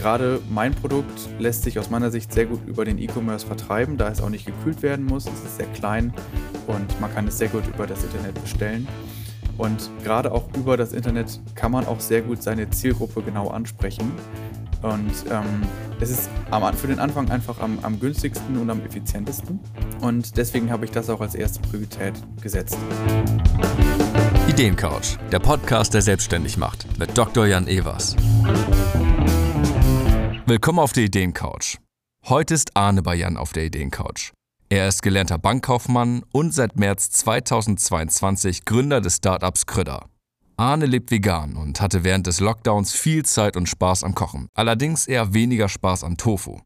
[0.00, 4.08] gerade mein Produkt lässt sich aus meiner Sicht sehr gut über den E-Commerce vertreiben, da
[4.08, 5.26] es auch nicht gekühlt werden muss.
[5.26, 6.14] Es ist sehr klein
[6.66, 8.88] und man kann es sehr gut über das Internet bestellen.
[9.58, 14.10] Und gerade auch über das Internet kann man auch sehr gut seine Zielgruppe genau ansprechen.
[14.80, 15.62] Und ähm,
[16.00, 19.60] es ist am, für den Anfang einfach am, am günstigsten und am effizientesten.
[20.00, 22.78] Und deswegen habe ich das auch als erste Priorität gesetzt.
[24.48, 27.46] Ideencouch, der Podcast, der selbstständig macht, mit Dr.
[27.46, 28.16] Jan Evers.
[30.50, 31.78] Willkommen auf der Ideencouch.
[32.26, 34.32] Heute ist Arne bei Jan auf der Ideencouch.
[34.68, 40.06] Er ist gelernter Bankkaufmann und seit März 2022 Gründer des Startups Krüder.
[40.56, 45.06] Arne lebt vegan und hatte während des Lockdowns viel Zeit und Spaß am Kochen, allerdings
[45.06, 46.58] eher weniger Spaß am Tofu.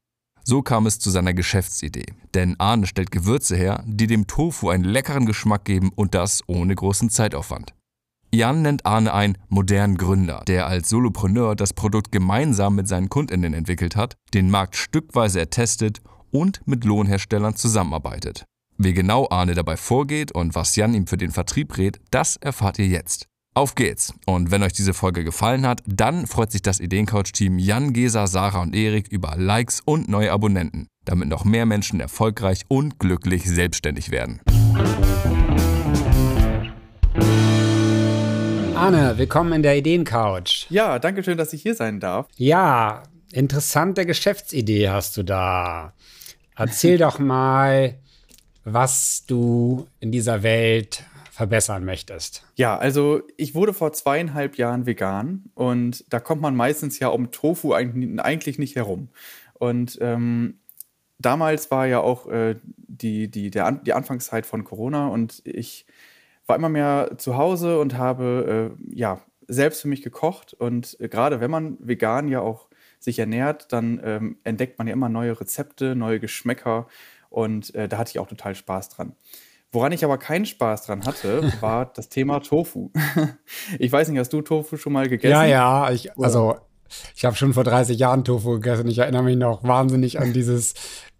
[0.45, 4.85] So kam es zu seiner Geschäftsidee, denn Arne stellt Gewürze her, die dem Tofu einen
[4.85, 7.75] leckeren Geschmack geben und das ohne großen Zeitaufwand.
[8.35, 13.55] Jan nennt Arne einen modernen Gründer, der als Solopreneur das Produkt gemeinsam mit seinen Kundinnen
[13.55, 16.01] entwickelt hat, den Markt stückweise ertestet
[16.31, 18.45] und mit Lohnherstellern zusammenarbeitet.
[18.77, 22.81] Wie genau Arne dabei vorgeht und was Jan ihm für den Vertrieb rät, das erfahrt
[22.81, 23.29] ihr jetzt.
[23.57, 24.13] Auf geht's!
[24.27, 28.63] Und wenn euch diese Folge gefallen hat, dann freut sich das Ideencouch-Team Jan, Gesa, Sarah
[28.63, 34.11] und Erik über Likes und neue Abonnenten, damit noch mehr Menschen erfolgreich und glücklich selbstständig
[34.11, 34.41] werden.
[38.75, 40.67] Arne, willkommen in der Ideencouch.
[40.69, 42.27] Ja, danke schön, dass ich hier sein darf.
[42.37, 45.95] Ja, interessante Geschäftsidee hast du da.
[46.57, 47.95] Erzähl doch mal,
[48.65, 52.45] was du in dieser Welt verbessern möchtest.
[52.57, 57.31] Ja, also ich wurde vor zweieinhalb Jahren vegan und da kommt man meistens ja um
[57.31, 59.09] Tofu eigentlich nicht herum.
[59.55, 60.59] Und ähm,
[61.19, 65.87] damals war ja auch äh, die, die, der, die Anfangszeit von Corona und ich
[66.47, 70.55] war immer mehr zu Hause und habe äh, ja selbst für mich gekocht.
[70.55, 74.93] Und äh, gerade wenn man vegan ja auch sich ernährt, dann ähm, entdeckt man ja
[74.93, 76.87] immer neue Rezepte, neue Geschmäcker
[77.29, 79.15] und äh, da hatte ich auch total Spaß dran.
[79.73, 82.91] Woran ich aber keinen Spaß dran hatte, war das Thema Tofu.
[83.79, 85.33] ich weiß nicht, hast du Tofu schon mal gegessen?
[85.33, 86.57] Ja, ja, ich, also
[87.17, 88.87] ich habe schon vor 30 Jahren Tofu gegessen.
[88.89, 90.75] Ich erinnere mich noch wahnsinnig an dieses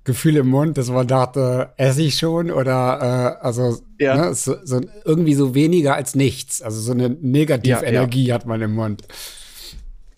[0.05, 4.17] Gefühl im Mund, dass man dachte, esse ich schon oder äh, also ja.
[4.17, 6.61] ne, so, so, irgendwie so weniger als nichts.
[6.61, 8.35] Also so eine Negativenergie ja, ja.
[8.35, 9.03] hat man im Mund.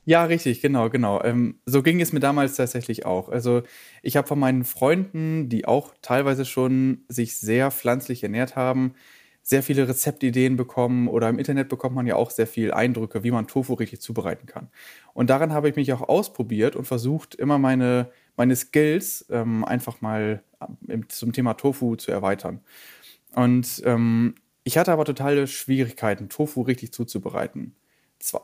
[0.04, 1.22] Ja, richtig, genau, genau.
[1.22, 3.28] Ähm, so ging es mir damals tatsächlich auch.
[3.28, 3.62] Also
[4.02, 8.94] ich habe von meinen Freunden, die auch teilweise schon sich sehr pflanzlich ernährt haben,
[9.42, 13.30] sehr viele Rezeptideen bekommen oder im Internet bekommt man ja auch sehr viel Eindrücke, wie
[13.30, 14.68] man Tofu richtig zubereiten kann.
[15.12, 20.00] Und daran habe ich mich auch ausprobiert und versucht, immer meine, meine Skills ähm, einfach
[20.00, 20.42] mal
[20.88, 22.60] ähm, zum Thema Tofu zu erweitern.
[23.34, 27.76] Und ähm, ich hatte aber totale Schwierigkeiten, Tofu richtig zuzubereiten.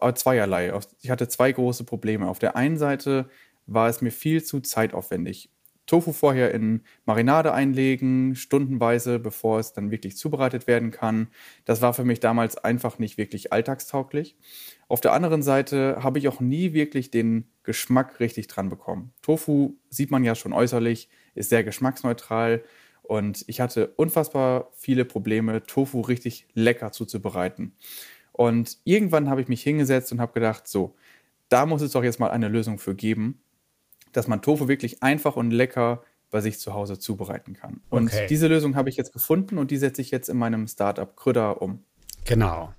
[0.01, 0.73] Äh, zweierlei.
[1.01, 2.29] Ich hatte zwei große Probleme.
[2.29, 3.29] Auf der einen Seite
[3.67, 5.51] war es mir viel zu zeitaufwendig.
[5.87, 11.29] Tofu vorher in Marinade einlegen, stundenweise, bevor es dann wirklich zubereitet werden kann.
[11.65, 14.37] Das war für mich damals einfach nicht wirklich alltagstauglich.
[14.89, 19.13] Auf der anderen Seite habe ich auch nie wirklich den Geschmack richtig dran bekommen.
[19.23, 22.63] Tofu sieht man ja schon äußerlich, ist sehr geschmacksneutral
[23.03, 27.77] und ich hatte unfassbar viele Probleme, Tofu richtig lecker zuzubereiten.
[28.33, 30.95] Und irgendwann habe ich mich hingesetzt und habe gedacht, so,
[31.49, 33.43] da muss es doch jetzt mal eine Lösung für geben,
[34.13, 37.83] dass man Tofu wirklich einfach und lecker bei sich zu Hause zubereiten kann.
[37.91, 38.27] Und okay.
[38.29, 41.61] diese Lösung habe ich jetzt gefunden und die setze ich jetzt in meinem Startup Krüder
[41.61, 41.85] um.
[42.25, 42.73] Genau.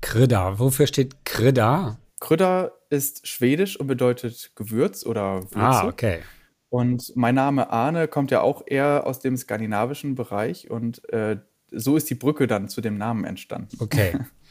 [0.00, 0.58] Krüder.
[0.58, 1.98] Wofür steht Krüder?
[2.20, 5.58] Krüder ist schwedisch und bedeutet Gewürz oder Würze.
[5.58, 6.20] Ah, okay.
[6.68, 11.38] Und mein Name Arne kommt ja auch eher aus dem skandinavischen Bereich und äh,
[11.70, 13.76] so ist die Brücke dann zu dem Namen entstanden.
[13.80, 14.18] Okay.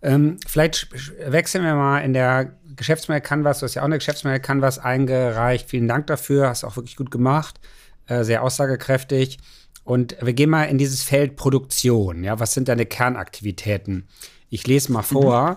[0.00, 0.88] Ähm, vielleicht
[1.30, 3.58] wechseln wir mal in der Geschäftsmodell Canvas.
[3.58, 5.68] Du hast ja auch eine Geschäftsmodell Canvas eingereicht.
[5.68, 6.48] Vielen Dank dafür.
[6.48, 7.60] Hast auch wirklich gut gemacht.
[8.06, 9.38] Äh, sehr aussagekräftig.
[9.84, 12.22] Und wir gehen mal in dieses Feld Produktion.
[12.22, 14.06] Ja, was sind deine Kernaktivitäten?
[14.50, 15.52] Ich lese mal vor.
[15.52, 15.56] Mhm.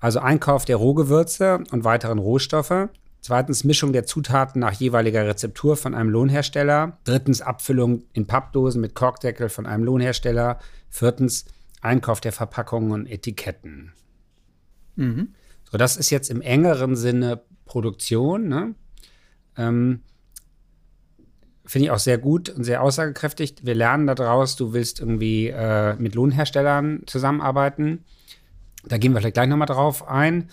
[0.00, 2.88] Also Einkauf der Rohgewürze und weiteren Rohstoffe.
[3.22, 6.98] Zweitens Mischung der Zutaten nach jeweiliger Rezeptur von einem Lohnhersteller.
[7.04, 10.58] Drittens Abfüllung in Pappdosen mit Korkdeckel von einem Lohnhersteller.
[10.88, 11.44] Viertens
[11.80, 13.92] Einkauf der Verpackungen und Etiketten.
[14.96, 15.34] Mhm.
[15.70, 18.48] So, das ist jetzt im engeren Sinne Produktion.
[18.48, 18.74] Ne?
[19.56, 20.00] Ähm,
[21.64, 23.56] Finde ich auch sehr gut und sehr aussagekräftig.
[23.62, 28.04] Wir lernen daraus, du willst irgendwie äh, mit Lohnherstellern zusammenarbeiten.
[28.84, 30.48] Da gehen wir vielleicht gleich nochmal drauf ein.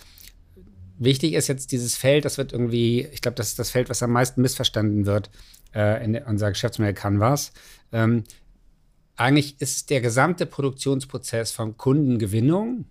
[0.98, 4.02] Wichtig ist jetzt dieses Feld, das wird irgendwie, ich glaube, das ist das Feld, was
[4.02, 5.30] am meisten missverstanden wird
[5.74, 7.52] äh, in unserer Geschäftsmodell Canvas.
[7.92, 8.24] Ähm,
[9.18, 12.86] eigentlich ist der gesamte Produktionsprozess von Kundengewinnung,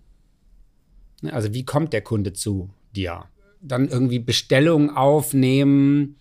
[1.22, 3.24] ne, also wie kommt der Kunde zu dir?
[3.60, 6.16] dann irgendwie Bestellungen aufnehmen,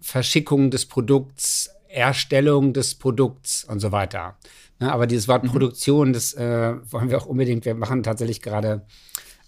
[0.00, 4.36] Verschickung des Produkts, Erstellung des Produkts und so weiter.
[4.78, 5.48] Ne, aber dieses Wort mhm.
[5.48, 7.64] Produktion, das äh, wollen wir auch unbedingt.
[7.64, 8.86] Wir machen tatsächlich gerade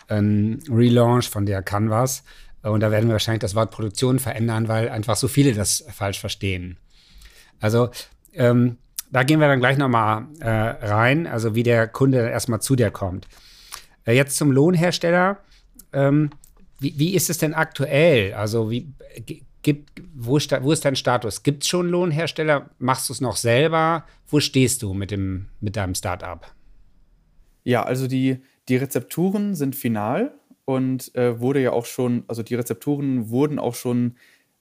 [0.09, 2.25] einen Relaunch von der Canvas.
[2.63, 6.19] Und da werden wir wahrscheinlich das Wort Produktion verändern, weil einfach so viele das falsch
[6.19, 6.79] verstehen.
[7.61, 7.91] Also
[8.33, 8.79] ähm,
[9.11, 12.91] da gehen wir dann gleich nochmal äh, rein, also wie der Kunde erstmal zu dir
[12.91, 13.27] kommt.
[14.05, 15.39] Äh, jetzt zum Lohnhersteller.
[15.93, 16.31] Ähm,
[16.79, 18.35] wie, wie, ist es denn aktuell?
[18.35, 18.93] Also wie
[19.63, 21.43] gibt, wo, wo ist dein Status?
[21.43, 22.71] Gibt es schon Lohnhersteller?
[22.79, 24.05] Machst du es noch selber?
[24.29, 26.47] Wo stehst du mit, dem, mit deinem Startup?
[27.65, 28.39] Ja, also die,
[28.69, 30.35] die Rezepturen sind final
[30.65, 34.17] und äh, wurde ja auch schon, also die Rezepturen wurden auch schon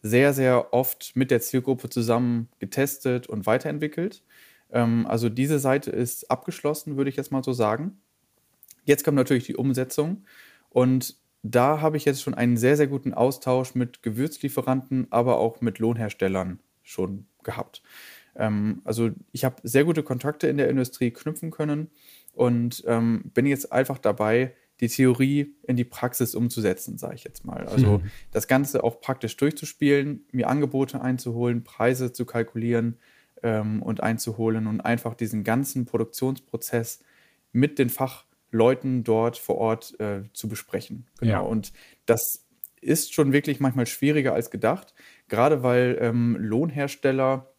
[0.08, 4.24] sehr, sehr oft mit der Zielgruppe zusammen getestet und weiterentwickelt.
[4.72, 8.00] Ähm, also diese Seite ist abgeschlossen, würde ich jetzt mal so sagen.
[8.86, 10.26] Jetzt kommt natürlich die Umsetzung
[10.70, 15.62] und da habe ich jetzt schon einen sehr, sehr guten Austausch mit Gewürzlieferanten, aber auch
[15.62, 17.82] mit Lohnherstellern schon gehabt.
[18.36, 21.90] Ähm, also ich habe sehr gute Kontakte in der Industrie knüpfen können
[22.34, 27.46] und ähm, bin jetzt einfach dabei, die Theorie in die Praxis umzusetzen, sage ich jetzt
[27.46, 27.68] mal.
[27.68, 28.12] Also mhm.
[28.32, 32.98] das Ganze auch praktisch durchzuspielen, mir Angebote einzuholen, Preise zu kalkulieren
[33.44, 37.04] ähm, und einzuholen und einfach diesen ganzen Produktionsprozess
[37.52, 41.08] mit den Fachleuten dort vor Ort äh, zu besprechen.
[41.20, 41.32] Genau.
[41.32, 41.40] Ja.
[41.40, 41.74] Und
[42.06, 42.46] das
[42.80, 44.94] ist schon wirklich manchmal schwieriger als gedacht,
[45.28, 47.52] gerade weil ähm, Lohnhersteller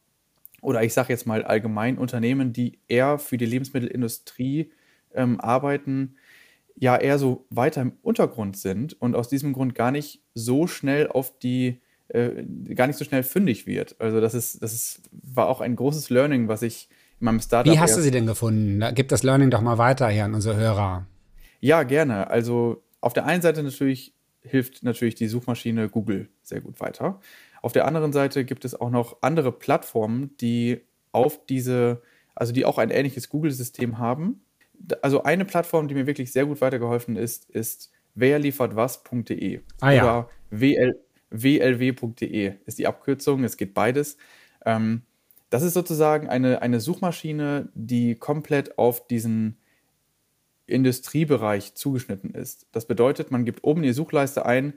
[0.60, 4.72] oder ich sage jetzt mal allgemein Unternehmen, die eher für die Lebensmittelindustrie
[5.14, 6.16] ähm, arbeiten,
[6.80, 11.08] ja eher so weiter im Untergrund sind und aus diesem Grund gar nicht so schnell
[11.08, 12.44] auf die, äh,
[12.74, 13.96] gar nicht so schnell fündig wird.
[13.98, 16.88] Also das ist, das ist, war auch ein großes Learning, was ich
[17.20, 17.72] in meinem Startup.
[17.72, 18.82] Wie hast du sie denn gefunden?
[18.94, 21.06] Gib das Learning doch mal weiter hier an unsere Hörer.
[21.60, 22.30] Ja, gerne.
[22.30, 27.20] Also auf der einen Seite natürlich hilft natürlich die Suchmaschine Google sehr gut weiter.
[27.60, 30.80] Auf der anderen Seite gibt es auch noch andere Plattformen, die
[31.10, 32.02] auf diese,
[32.36, 34.42] also die auch ein ähnliches Google-System haben.
[35.02, 40.02] Also eine Plattform, die mir wirklich sehr gut weitergeholfen ist, ist werliefertwas.de ah, ja.
[40.02, 40.98] oder WL,
[41.30, 43.44] wlw.de ist die Abkürzung.
[43.44, 44.16] Es geht beides.
[44.64, 45.02] Ähm,
[45.50, 49.56] das ist sozusagen eine, eine Suchmaschine, die komplett auf diesen
[50.66, 52.66] Industriebereich zugeschnitten ist.
[52.72, 54.74] Das bedeutet, man gibt oben in die Suchleiste ein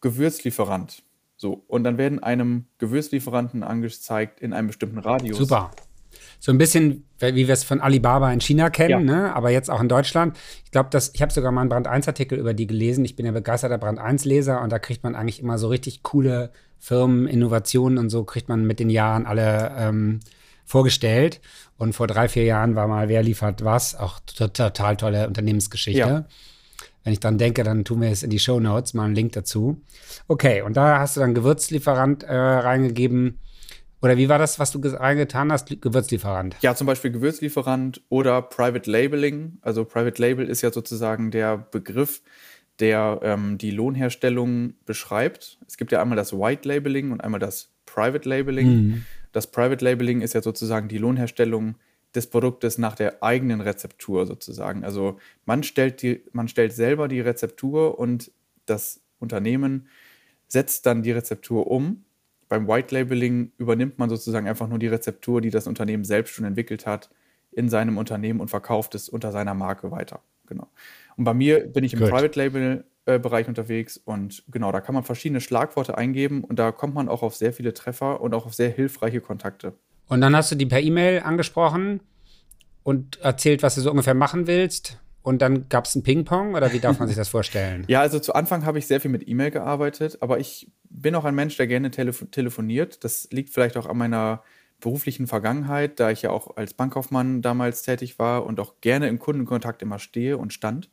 [0.00, 1.02] Gewürzlieferant.
[1.36, 5.38] So, und dann werden einem Gewürzlieferanten angezeigt in einem bestimmten Radius.
[5.38, 5.70] Super.
[6.40, 9.14] So ein bisschen, wie wir es von Alibaba in China kennen, ja.
[9.14, 9.34] ne?
[9.34, 10.36] aber jetzt auch in Deutschland.
[10.64, 13.04] Ich glaube, ich habe sogar mal einen Brand 1-Artikel über die gelesen.
[13.04, 16.50] Ich bin ja begeisterter Brand 1-Leser und da kriegt man eigentlich immer so richtig coole
[16.78, 20.20] Firmen, Innovationen und so kriegt man mit den Jahren alle ähm,
[20.64, 21.40] vorgestellt.
[21.78, 26.00] Und vor drei, vier Jahren war mal Wer liefert was, auch total tolle Unternehmensgeschichte.
[26.00, 26.24] Ja.
[27.04, 29.32] Wenn ich dann denke, dann tun wir es in die Show Notes, mal einen Link
[29.32, 29.82] dazu.
[30.26, 33.38] Okay, und da hast du dann Gewürzlieferant äh, reingegeben.
[34.04, 35.80] Oder wie war das, was du reingetan hast?
[35.80, 36.56] Gewürzlieferant.
[36.60, 39.56] Ja, zum Beispiel Gewürzlieferant oder Private Labeling.
[39.62, 42.20] Also Private Label ist ja sozusagen der Begriff,
[42.80, 45.58] der ähm, die Lohnherstellung beschreibt.
[45.66, 48.66] Es gibt ja einmal das White Labeling und einmal das Private Labeling.
[48.66, 49.06] Mhm.
[49.32, 51.76] Das Private Labeling ist ja sozusagen die Lohnherstellung
[52.14, 54.84] des Produktes nach der eigenen Rezeptur sozusagen.
[54.84, 58.30] Also man stellt, die, man stellt selber die Rezeptur und
[58.66, 59.88] das Unternehmen
[60.46, 62.03] setzt dann die Rezeptur um.
[62.54, 66.44] Beim White Labeling übernimmt man sozusagen einfach nur die Rezeptur, die das Unternehmen selbst schon
[66.44, 67.10] entwickelt hat,
[67.50, 70.20] in seinem Unternehmen und verkauft es unter seiner Marke weiter.
[70.46, 70.68] Genau.
[71.16, 72.10] Und bei mir bin ich im Good.
[72.10, 76.70] Private Label äh, Bereich unterwegs und genau, da kann man verschiedene Schlagworte eingeben und da
[76.70, 79.72] kommt man auch auf sehr viele Treffer und auch auf sehr hilfreiche Kontakte.
[80.06, 82.02] Und dann hast du die per E-Mail angesprochen
[82.84, 85.00] und erzählt, was du so ungefähr machen willst.
[85.24, 87.84] Und dann gab es ein Ping-Pong oder wie darf man sich das vorstellen?
[87.88, 91.24] Ja, also zu Anfang habe ich sehr viel mit E-Mail gearbeitet, aber ich bin auch
[91.24, 93.02] ein Mensch, der gerne telefo telefoniert.
[93.04, 94.42] Das liegt vielleicht auch an meiner
[94.80, 99.18] beruflichen Vergangenheit, da ich ja auch als Bankkaufmann damals tätig war und auch gerne im
[99.18, 100.90] Kundenkontakt immer stehe und stand.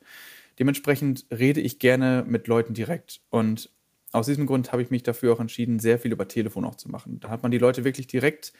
[0.60, 3.20] Dementsprechend rede ich gerne mit Leuten direkt.
[3.32, 3.70] Und
[4.14, 6.88] aus diesem Grund habe ich mich dafür auch entschieden, sehr viel über Telefon auch zu
[6.90, 7.20] machen.
[7.20, 8.54] Da hat man die Leute wirklich direkt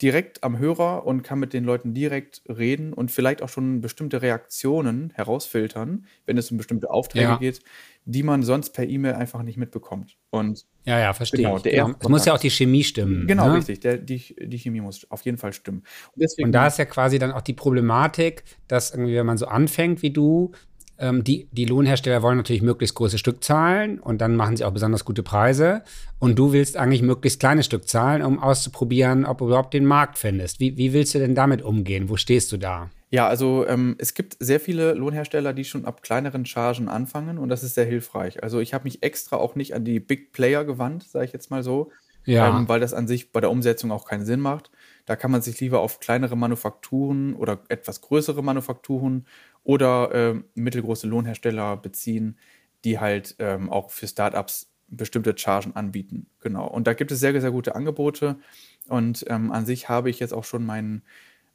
[0.00, 4.22] direkt am Hörer und kann mit den Leuten direkt reden und vielleicht auch schon bestimmte
[4.22, 7.36] Reaktionen herausfiltern, wenn es um bestimmte Aufträge ja.
[7.36, 7.60] geht,
[8.04, 10.16] die man sonst per E-Mail einfach nicht mitbekommt.
[10.30, 11.42] Und ja, ja, verstehe.
[11.42, 11.96] Genau, der genau.
[11.98, 13.26] Es muss ja auch die Chemie stimmen.
[13.26, 13.56] Genau, ne?
[13.56, 13.80] richtig.
[13.80, 15.82] Der, die, die Chemie muss auf jeden Fall stimmen.
[16.14, 19.36] Und, deswegen, und da ist ja quasi dann auch die Problematik, dass irgendwie, wenn man
[19.36, 20.52] so anfängt wie du,
[20.98, 25.04] ähm, die, die Lohnhersteller wollen natürlich möglichst große Stückzahlen und dann machen sie auch besonders
[25.04, 25.82] gute Preise.
[26.18, 30.60] Und du willst eigentlich möglichst kleine Stückzahlen, um auszuprobieren, ob du überhaupt den Markt findest.
[30.60, 32.08] Wie, wie willst du denn damit umgehen?
[32.08, 32.90] Wo stehst du da?
[33.10, 37.48] Ja, also ähm, es gibt sehr viele Lohnhersteller, die schon ab kleineren Chargen anfangen und
[37.48, 38.42] das ist sehr hilfreich.
[38.42, 41.50] Also ich habe mich extra auch nicht an die Big Player gewandt, sage ich jetzt
[41.50, 41.90] mal so,
[42.26, 42.48] Ja.
[42.58, 44.70] ähm, weil das an sich bei der Umsetzung auch keinen Sinn macht.
[45.08, 49.26] Da kann man sich lieber auf kleinere Manufakturen oder etwas größere Manufakturen
[49.64, 52.38] oder ähm, mittelgroße Lohnhersteller beziehen,
[52.84, 56.26] die halt ähm, auch für Startups bestimmte Chargen anbieten.
[56.40, 56.66] Genau.
[56.66, 58.38] Und da gibt es sehr, sehr gute Angebote.
[58.86, 61.02] Und ähm, an sich habe ich jetzt auch schon meinen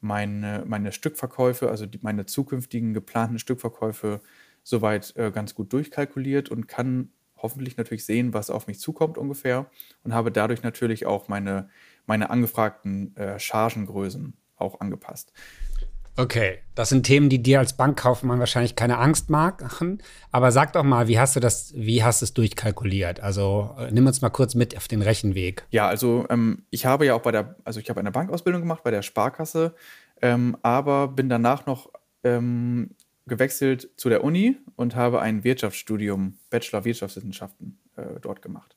[0.01, 4.21] meine, meine Stückverkäufe, also die, meine zukünftigen geplanten Stückverkäufe,
[4.63, 9.69] soweit äh, ganz gut durchkalkuliert und kann hoffentlich natürlich sehen, was auf mich zukommt ungefähr
[10.03, 11.69] und habe dadurch natürlich auch meine,
[12.05, 15.33] meine angefragten äh, Chargengrößen auch angepasst.
[16.15, 20.01] Okay, das sind Themen, die dir als Bankkaufmann wahrscheinlich keine Angst machen.
[20.31, 23.19] Aber sag doch mal, wie hast du das, wie hast du es durchkalkuliert?
[23.19, 25.65] Also äh, nimm uns mal kurz mit auf den Rechenweg.
[25.71, 28.83] Ja, also ähm, ich habe ja auch bei der, also ich habe eine Bankausbildung gemacht
[28.83, 29.73] bei der Sparkasse,
[30.21, 31.89] ähm, aber bin danach noch
[32.23, 32.91] ähm,
[33.25, 38.75] gewechselt zu der Uni und habe ein Wirtschaftsstudium, Bachelor Wirtschaftswissenschaften, äh, dort gemacht.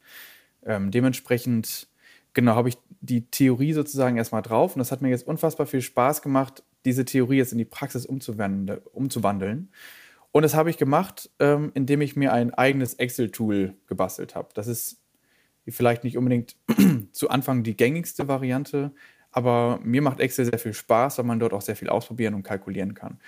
[0.65, 1.89] Ähm, dementsprechend,
[2.33, 5.83] genau, habe ich die Theorie sozusagen erstmal drauf und das hat mir jetzt unfassbar viel
[5.83, 9.71] Spaß gemacht, diese Theorie jetzt in die Praxis umzuwandeln.
[10.33, 14.49] Und das habe ich gemacht, ähm, indem ich mir ein eigenes Excel-Tool gebastelt habe.
[14.55, 15.01] Das ist
[15.67, 16.57] vielleicht nicht unbedingt
[17.13, 18.93] zu Anfang die gängigste Variante,
[19.33, 22.43] aber mir macht Excel sehr viel Spaß, weil man dort auch sehr viel ausprobieren und
[22.43, 23.19] kalkulieren kann.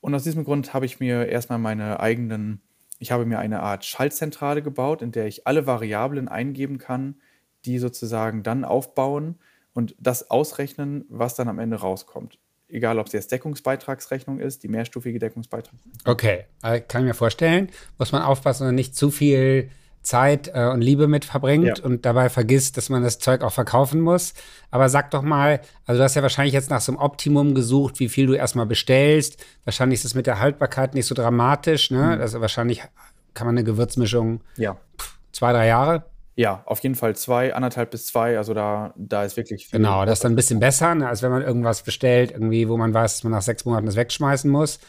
[0.00, 2.60] Und aus diesem Grund habe ich mir erstmal meine eigenen,
[2.98, 7.16] ich habe mir eine Art Schaltzentrale gebaut, in der ich alle Variablen eingeben kann,
[7.64, 9.38] die sozusagen dann aufbauen
[9.74, 12.38] und das ausrechnen, was dann am Ende rauskommt
[12.72, 15.92] egal ob es jetzt Deckungsbeitragsrechnung ist, die mehrstufige Deckungsbeitragsrechnung.
[16.04, 17.68] Okay, äh, kann ich mir vorstellen.
[17.98, 19.70] Muss man aufpassen, dass man nicht zu viel
[20.02, 21.84] Zeit äh, und Liebe mit verbringt Ja.
[21.84, 24.34] und dabei vergisst, dass man das Zeug auch verkaufen muss.
[24.70, 27.98] Aber sag doch mal, also du hast ja wahrscheinlich jetzt nach so einem Optimum gesucht,
[27.98, 29.44] wie viel du erstmal bestellst.
[29.64, 32.18] Wahrscheinlich ist es mit der Haltbarkeit nicht so dramatisch, ne?
[32.20, 32.82] Also wahrscheinlich
[33.34, 34.76] kann man eine Gewürzmischung Ja.
[35.32, 36.04] zwei, drei Jahre.
[36.40, 38.38] Ja, auf jeden Fall zwei, anderthalb bis zwei.
[38.38, 39.78] Also da, da ist wirklich viel.
[39.78, 42.78] Genau, das ist dann ein bisschen besser, ne, als wenn man irgendwas bestellt, irgendwie, wo
[42.78, 44.80] man weiß, dass man nach sechs Monaten das wegschmeißen muss.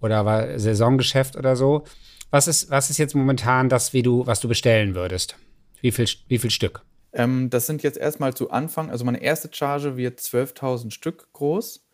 [0.00, 1.84] Oder war Saisongeschäft oder so.
[2.30, 5.36] Was ist, was ist jetzt momentan das, wie du, was du bestellen würdest?
[5.82, 6.80] Wie viel, wie viel Stück?
[7.12, 11.86] Ähm, das sind jetzt erstmal zu Anfang, also meine erste Charge wird 12.000 Stück groß.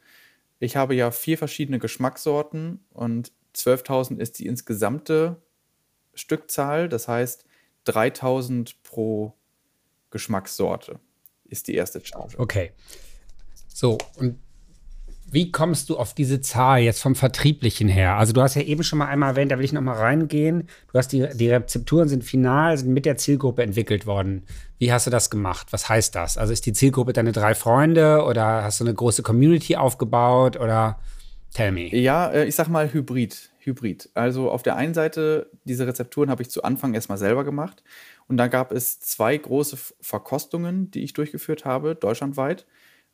[0.61, 5.43] Ich habe ja vier verschiedene Geschmackssorten und 12.000 ist die insgesamte
[6.14, 6.88] Stückzahl.
[6.88, 7.45] Das heißt,
[7.87, 9.35] 3.000 pro
[10.11, 10.99] Geschmackssorte
[11.45, 12.39] ist die erste Charge.
[12.39, 12.73] Okay.
[13.69, 14.39] So, und
[15.33, 18.17] wie kommst du auf diese Zahl jetzt vom Vertrieblichen her?
[18.17, 20.69] Also du hast ja eben schon mal einmal erwähnt, da will ich noch mal reingehen.
[20.93, 24.45] Du hast die, die Rezepturen sind final, sind mit der Zielgruppe entwickelt worden.
[24.79, 25.69] Wie hast du das gemacht?
[25.71, 26.37] Was heißt das?
[26.37, 30.99] Also ist die Zielgruppe deine drei Freunde oder hast du eine große Community aufgebaut oder
[31.52, 31.95] tell me.
[31.95, 33.50] Ja, äh, ich sag mal Hybrid.
[33.59, 34.11] Hybrid.
[34.14, 37.83] Also auf der einen Seite, diese Rezepturen habe ich zu Anfang erstmal selber gemacht.
[38.26, 42.66] Und da gab es zwei große Verkostungen, die ich durchgeführt habe, deutschlandweit.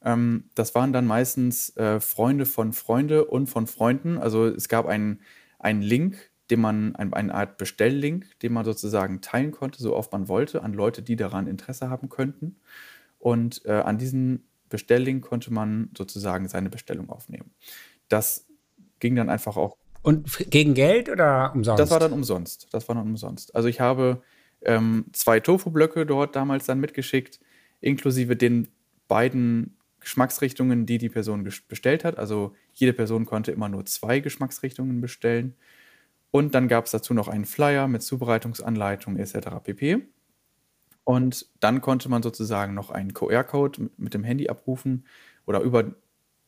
[0.02, 4.18] Ähm, das waren dann meistens äh, Freunde von Freunde und von Freunden.
[4.18, 5.20] Also es gab einen,
[5.58, 10.12] einen Link, den man, ein, eine Art Bestelllink, den man sozusagen teilen konnte, so oft
[10.12, 12.60] man wollte, an Leute, die daran Interesse haben könnten.
[13.18, 17.52] Und äh, an diesen Bestelllink konnte man sozusagen seine Bestellung aufnehmen.
[18.08, 18.46] Das
[19.00, 21.80] ging dann einfach auch Und gegen Geld oder umsonst?
[21.80, 22.68] das war dann umsonst.
[22.72, 23.54] Das war dann umsonst.
[23.54, 24.22] Also ich habe
[24.62, 27.40] ähm, zwei Tofu-Blöcke dort damals dann mitgeschickt,
[27.80, 28.68] inklusive den
[29.08, 32.18] beiden Geschmacksrichtungen, die die Person bestellt hat.
[32.18, 35.56] Also jede Person konnte immer nur zwei Geschmacksrichtungen bestellen.
[36.30, 39.48] Und dann gab es dazu noch einen Flyer mit Zubereitungsanleitung etc.
[39.62, 40.06] pp.
[41.04, 45.06] Und dann konnte man sozusagen noch einen QR-Code mit dem Handy abrufen
[45.46, 45.94] oder über,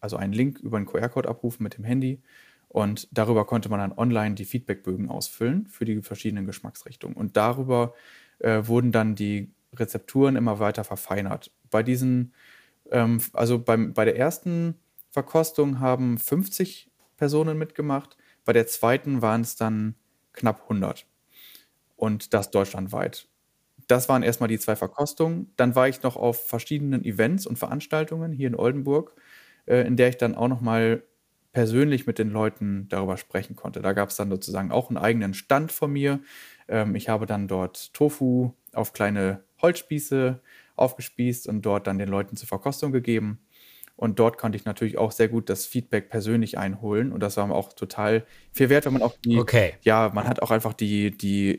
[0.00, 2.22] also einen Link über einen QR-Code abrufen mit dem Handy.
[2.68, 7.16] Und darüber konnte man dann online die Feedbackbögen ausfüllen für die verschiedenen Geschmacksrichtungen.
[7.16, 7.94] Und darüber
[8.40, 11.50] äh, wurden dann die Rezepturen immer weiter verfeinert.
[11.70, 12.34] Bei diesen,
[12.90, 14.74] ähm, also beim, bei der ersten
[15.10, 19.94] Verkostung haben 50 Personen mitgemacht, bei der zweiten waren es dann
[20.32, 21.06] knapp 100.
[21.96, 23.28] Und das deutschlandweit.
[23.88, 25.52] Das waren erstmal die zwei Verkostungen.
[25.56, 29.14] Dann war ich noch auf verschiedenen Events und Veranstaltungen hier in Oldenburg,
[29.68, 31.02] äh, in der ich dann auch noch mal
[31.52, 33.82] persönlich mit den Leuten darüber sprechen konnte.
[33.82, 36.20] Da gab es dann sozusagen auch einen eigenen Stand von mir.
[36.68, 40.40] Ähm, ich habe dann dort Tofu auf kleine Holzspieße
[40.76, 43.40] aufgespießt und dort dann den Leuten zur Verkostung gegeben.
[43.96, 47.10] Und dort konnte ich natürlich auch sehr gut das Feedback persönlich einholen.
[47.10, 49.74] Und das war auch total viel wert, wenn man auch die, Okay.
[49.82, 51.58] ja, man hat auch einfach die, die,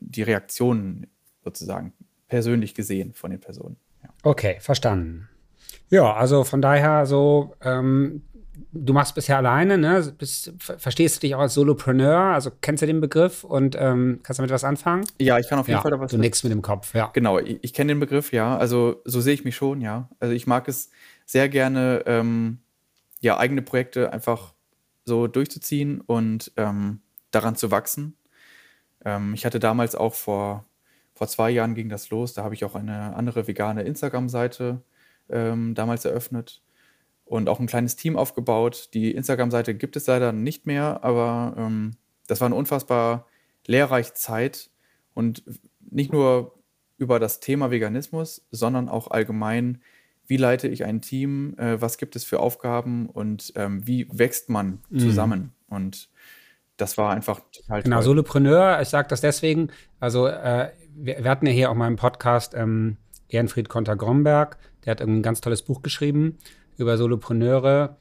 [0.00, 1.06] die Reaktionen
[1.44, 1.92] sozusagen
[2.26, 3.76] persönlich gesehen von den Personen.
[4.02, 4.08] Ja.
[4.24, 5.28] Okay, verstanden.
[5.90, 8.22] Ja, also von daher so, ähm,
[8.72, 10.12] du machst bisher alleine, ne?
[10.18, 12.18] Bist, verstehst du dich auch als Solopreneur?
[12.18, 15.06] Also kennst du den Begriff und ähm, kannst damit was anfangen?
[15.18, 16.10] Ja, ich kann auf jeden ja, Fall da was.
[16.10, 17.10] Du nix mit dem Kopf, ja.
[17.12, 18.56] Genau, ich, ich kenne den Begriff, ja.
[18.56, 20.08] Also so sehe ich mich schon, ja.
[20.18, 20.90] Also ich mag es
[21.24, 22.58] sehr gerne, ähm,
[23.20, 24.54] ja, eigene Projekte einfach
[25.04, 27.00] so durchzuziehen und ähm,
[27.30, 28.16] daran zu wachsen.
[29.04, 30.64] Ähm, ich hatte damals auch vor,
[31.14, 34.82] vor zwei Jahren ging das los, da habe ich auch eine andere vegane Instagram-Seite
[35.28, 36.62] ähm, damals eröffnet
[37.24, 38.90] und auch ein kleines Team aufgebaut.
[38.94, 41.92] Die Instagram-Seite gibt es leider nicht mehr, aber ähm,
[42.26, 43.26] das war eine unfassbar
[43.66, 44.70] lehrreiche Zeit
[45.14, 45.42] und
[45.80, 46.54] nicht nur
[46.98, 49.82] über das Thema Veganismus, sondern auch allgemein,
[50.26, 54.48] wie leite ich ein Team, äh, was gibt es für Aufgaben und ähm, wie wächst
[54.48, 54.98] man mhm.
[54.98, 55.40] zusammen.
[55.68, 55.76] Mhm.
[55.76, 56.08] Und
[56.76, 58.04] das war einfach total Genau, toll.
[58.04, 61.96] Solopreneur, ich sage das deswegen, also äh, wir, wir, hatten ja hier auch mal im
[61.96, 62.96] Podcast ähm,
[63.28, 66.38] Ehrenfried Konter-Gromberg, der hat ein ganz tolles Buch geschrieben
[66.76, 67.96] über Solopreneure.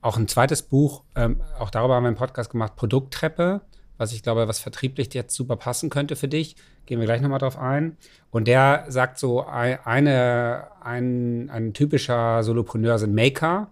[0.00, 3.62] Auch ein zweites Buch, ähm, auch darüber haben wir einen Podcast gemacht, Produkttreppe,
[3.96, 6.56] was ich glaube, was vertrieblich jetzt super passen könnte für dich.
[6.86, 7.96] Gehen wir gleich nochmal drauf ein.
[8.30, 13.70] Und der sagt so, eine, ein, ein typischer Solopreneur sind Maker,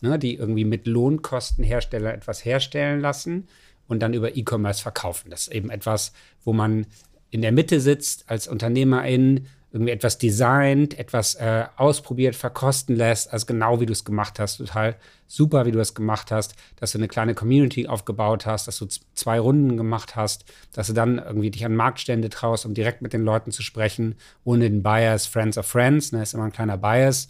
[0.00, 3.48] ne, die irgendwie mit Lohnkostenhersteller etwas herstellen lassen
[3.86, 5.30] und dann über E-Commerce verkaufen.
[5.30, 6.12] Das ist eben etwas,
[6.42, 6.86] wo man
[7.30, 9.46] in der Mitte sitzt als Unternehmerin,
[9.76, 14.56] irgendwie etwas designt, etwas äh, ausprobiert, verkosten lässt, also genau wie du es gemacht hast.
[14.56, 18.78] Total super, wie du es gemacht hast, dass du eine kleine Community aufgebaut hast, dass
[18.78, 23.02] du zwei Runden gemacht hast, dass du dann irgendwie dich an Marktstände traust, um direkt
[23.02, 24.14] mit den Leuten zu sprechen,
[24.44, 27.28] ohne den Bias, Friends of Friends, ne, ist immer ein kleiner Bias.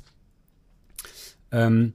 [1.51, 1.95] Ähm,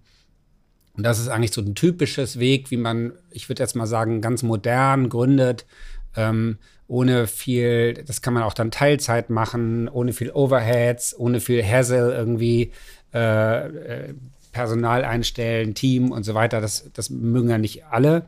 [0.98, 4.20] und das ist eigentlich so ein typisches Weg, wie man, ich würde jetzt mal sagen,
[4.20, 5.66] ganz modern gründet,
[6.16, 11.64] ähm, ohne viel, das kann man auch dann Teilzeit machen, ohne viel Overheads, ohne viel
[11.64, 12.72] Hassle irgendwie,
[13.14, 13.68] äh,
[14.10, 14.14] äh,
[14.52, 16.60] Personal einstellen, Team und so weiter.
[16.60, 18.28] Das, das mögen ja nicht alle.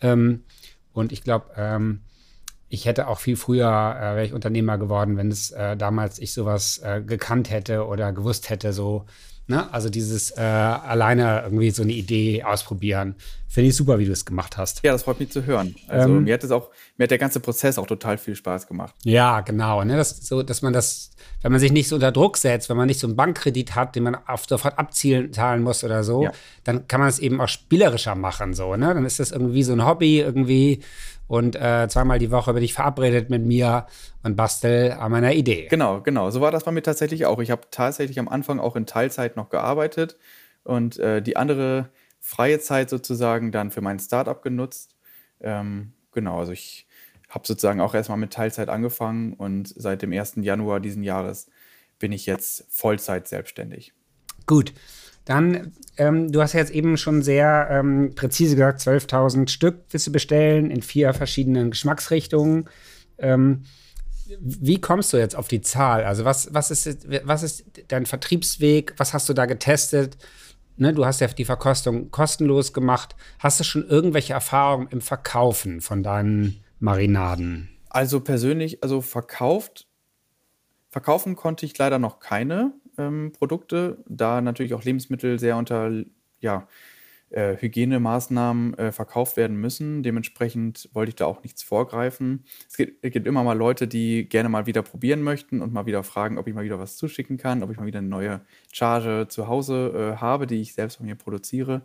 [0.00, 0.42] Ähm,
[0.92, 2.00] und ich glaube, ähm,
[2.68, 6.32] ich hätte auch viel früher, äh, wäre ich Unternehmer geworden, wenn es äh, damals ich
[6.32, 9.06] sowas äh, gekannt hätte oder gewusst hätte, so
[9.48, 9.72] Ne?
[9.72, 13.14] Also dieses äh, alleine irgendwie so eine Idee ausprobieren.
[13.46, 14.82] Finde ich super, wie du es gemacht hast.
[14.82, 15.76] Ja, das freut mich zu hören.
[15.86, 18.66] Also ähm, mir hat es auch, mir hat der ganze Prozess auch total viel Spaß
[18.66, 18.94] gemacht.
[19.04, 19.84] Ja, genau.
[19.84, 19.96] Ne?
[19.96, 22.88] Das, so, dass man das, wenn man sich nicht so unter Druck setzt, wenn man
[22.88, 26.32] nicht so einen Bankkredit hat, den man auf, sofort abzielen zahlen muss oder so, ja.
[26.64, 28.52] dann kann man es eben auch spielerischer machen.
[28.52, 28.92] So, ne?
[28.92, 30.82] Dann ist das irgendwie so ein Hobby, irgendwie
[31.28, 33.86] und äh, zweimal die Woche bin ich verabredet mit mir
[34.22, 35.66] und bastel an meiner Idee.
[35.68, 36.30] Genau, genau.
[36.30, 37.40] So war das bei mir tatsächlich auch.
[37.40, 40.16] Ich habe tatsächlich am Anfang auch in Teilzeit noch gearbeitet
[40.64, 44.96] und äh, die andere freie Zeit sozusagen dann für mein Startup genutzt.
[45.40, 46.86] Ähm, genau, also ich
[47.28, 50.34] habe sozusagen auch erstmal mit Teilzeit angefangen und seit dem 1.
[50.36, 51.48] Januar diesen Jahres
[51.98, 53.92] bin ich jetzt Vollzeit selbstständig.
[54.46, 54.72] Gut.
[55.26, 60.06] Dann, ähm, du hast ja jetzt eben schon sehr ähm, präzise gesagt, 12.000 Stück willst
[60.06, 62.70] du bestellen in vier verschiedenen Geschmacksrichtungen.
[63.18, 63.64] Ähm,
[64.38, 66.04] wie kommst du jetzt auf die Zahl?
[66.04, 68.94] Also was, was, ist, was ist dein Vertriebsweg?
[68.96, 70.16] Was hast du da getestet?
[70.76, 73.16] Ne, du hast ja die Verkostung kostenlos gemacht.
[73.38, 77.70] Hast du schon irgendwelche Erfahrungen im Verkaufen von deinen Marinaden?
[77.88, 79.86] Also persönlich, also verkauft,
[80.88, 86.04] verkaufen konnte ich leider noch keine ähm, Produkte, da natürlich auch Lebensmittel sehr unter
[86.40, 86.66] ja,
[87.30, 90.02] äh, Hygienemaßnahmen äh, verkauft werden müssen.
[90.02, 92.44] Dementsprechend wollte ich da auch nichts vorgreifen.
[92.68, 95.86] Es gibt, es gibt, immer mal Leute, die gerne mal wieder probieren möchten und mal
[95.86, 98.42] wieder fragen, ob ich mal wieder was zuschicken kann, ob ich mal wieder eine neue
[98.72, 101.82] Charge zu Hause äh, habe, die ich selbst von mir produziere.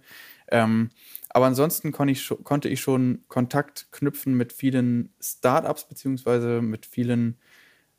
[0.51, 0.89] Ähm,
[1.29, 7.37] aber ansonsten kon ich, konnte ich schon Kontakt knüpfen mit vielen Startups beziehungsweise mit vielen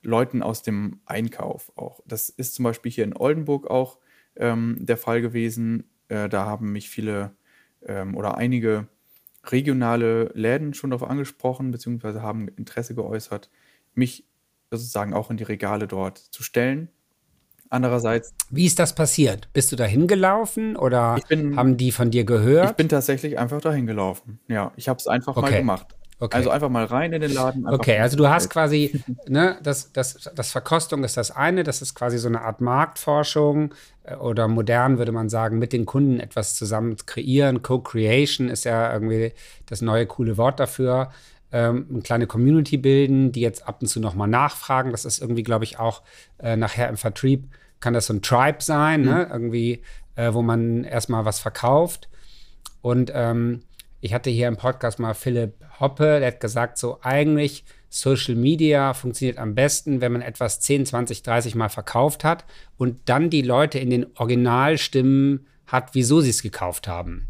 [0.03, 2.01] Leuten aus dem Einkauf auch.
[2.07, 3.99] Das ist zum Beispiel hier in Oldenburg auch
[4.37, 5.85] ähm, der Fall gewesen.
[6.09, 7.37] Äh, da haben mich viele
[7.87, 8.89] ähm, oder einige
[9.47, 13.51] regionale Läden schon darauf angesprochen, beziehungsweise haben Interesse geäußert,
[13.95, 14.27] mich
[14.71, 16.89] sozusagen auch in die Regale dort zu stellen.
[17.69, 18.35] Andererseits.
[18.51, 19.49] Wie ist das passiert?
[19.55, 22.71] Bist du da hingelaufen oder bin, haben die von dir gehört?
[22.71, 24.41] Ich bin tatsächlich einfach dahin gelaufen.
[24.47, 25.51] Ja, ich habe es einfach okay.
[25.51, 25.97] mal gemacht.
[26.19, 26.37] Okay.
[26.37, 27.67] Also einfach mal rein in den Laden.
[27.67, 31.95] Okay, also du hast quasi, ne, das, das, das Verkostung ist das eine, das ist
[31.95, 36.55] quasi so eine Art Marktforschung äh, oder modern würde man sagen, mit den Kunden etwas
[36.55, 37.63] zusammen kreieren.
[37.63, 39.33] Co-Creation ist ja irgendwie
[39.67, 41.11] das neue coole Wort dafür.
[41.51, 44.93] Ähm, eine kleine Community bilden, die jetzt ab und zu nochmal nachfragen.
[44.93, 46.03] Das ist irgendwie, glaube ich, auch
[46.39, 47.49] äh, nachher im Vertrieb
[47.81, 49.11] kann das so ein Tribe sein, ne?
[49.11, 49.17] mhm.
[49.17, 49.29] ne?
[49.31, 49.83] irgendwie,
[50.15, 52.09] äh, wo man erstmal was verkauft.
[52.81, 53.63] Und ähm,
[54.03, 58.95] ich hatte hier im Podcast mal Philipp Hoppe, der hat gesagt, so eigentlich Social Media
[58.95, 62.45] funktioniert am besten, wenn man etwas 10, 20, 30 Mal verkauft hat
[62.77, 67.29] und dann die Leute in den Originalstimmen hat, wieso sie es gekauft haben.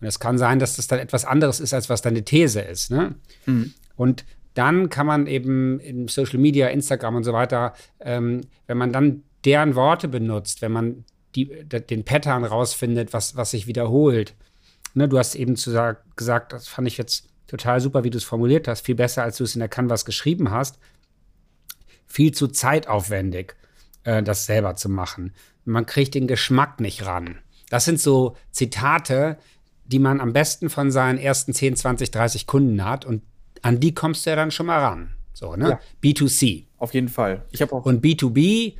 [0.00, 2.90] Und es kann sein, dass das dann etwas anderes ist, als was deine These ist.
[2.90, 3.14] Ne?
[3.46, 3.72] Mhm.
[3.94, 8.92] Und dann kann man eben in Social Media, Instagram und so weiter, ähm, wenn man
[8.92, 11.04] dann deren Worte benutzt, wenn man
[11.36, 14.34] die, den Pattern rausfindet, was, was sich wiederholt.
[14.94, 15.72] Ne, du hast eben zu,
[16.16, 19.36] gesagt, das fand ich jetzt total super, wie du es formuliert hast, viel besser, als
[19.36, 20.78] du es in der Canvas geschrieben hast.
[22.06, 23.54] Viel zu zeitaufwendig,
[24.04, 25.32] äh, das selber zu machen.
[25.64, 27.38] Man kriegt den Geschmack nicht ran.
[27.68, 29.38] Das sind so Zitate,
[29.84, 33.22] die man am besten von seinen ersten 10, 20, 30 Kunden hat und
[33.62, 35.14] an die kommst du ja dann schon mal ran.
[35.32, 35.70] So, ne?
[35.70, 35.80] Ja.
[36.02, 36.66] B2C.
[36.78, 37.44] Auf jeden Fall.
[37.50, 38.76] Ich auch und B2B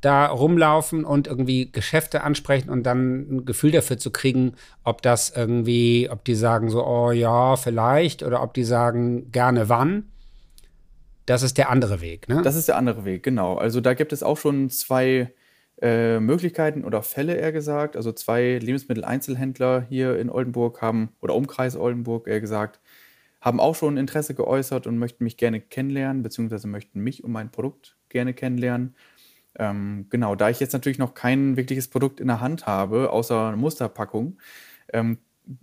[0.00, 4.52] da rumlaufen und irgendwie Geschäfte ansprechen und dann ein Gefühl dafür zu kriegen,
[4.84, 9.68] ob das irgendwie, ob die sagen so, oh ja, vielleicht, oder ob die sagen, gerne
[9.68, 10.04] wann.
[11.26, 12.40] Das ist der andere Weg, ne?
[12.42, 13.56] Das ist der andere Weg, genau.
[13.56, 15.32] Also da gibt es auch schon zwei
[15.82, 17.96] äh, Möglichkeiten oder Fälle, eher gesagt.
[17.96, 22.80] Also zwei Lebensmitteleinzelhändler hier in Oldenburg haben, oder Umkreis Oldenburg, eher gesagt,
[23.40, 27.50] haben auch schon Interesse geäußert und möchten mich gerne kennenlernen, beziehungsweise möchten mich und mein
[27.50, 28.94] Produkt gerne kennenlernen.
[29.58, 33.48] Ähm, genau, da ich jetzt natürlich noch kein wirkliches Produkt in der Hand habe, außer
[33.48, 34.38] eine Musterpackung,
[34.92, 35.18] ähm,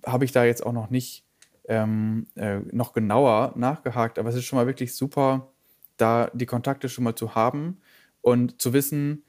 [0.06, 1.26] habe ich da jetzt auch noch nicht
[1.68, 4.20] ähm, äh, noch genauer nachgehakt.
[4.20, 5.52] Aber es ist schon mal wirklich super,
[5.98, 7.80] da die Kontakte schon mal zu haben
[8.22, 9.24] und zu wissen,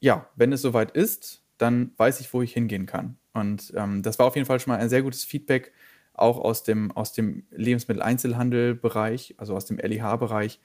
[0.00, 3.16] ja, wenn es soweit ist, dann weiß ich, wo ich hingehen kann.
[3.32, 5.72] Und ähm, das war auf jeden Fall schon mal ein sehr gutes Feedback,
[6.12, 10.60] auch aus dem, aus dem Lebensmitteleinzelhandel-Bereich, also aus dem LIH-Bereich.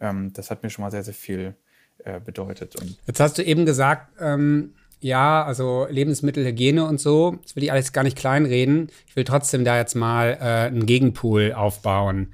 [0.00, 1.56] Ähm, das hat mir schon mal sehr, sehr viel
[1.98, 2.76] äh, bedeutet.
[2.76, 7.72] Und Jetzt hast du eben gesagt, ähm, ja, also Lebensmittelhygiene und so, das will ich
[7.72, 8.90] alles gar nicht kleinreden.
[9.06, 12.32] Ich will trotzdem da jetzt mal äh, einen Gegenpool aufbauen.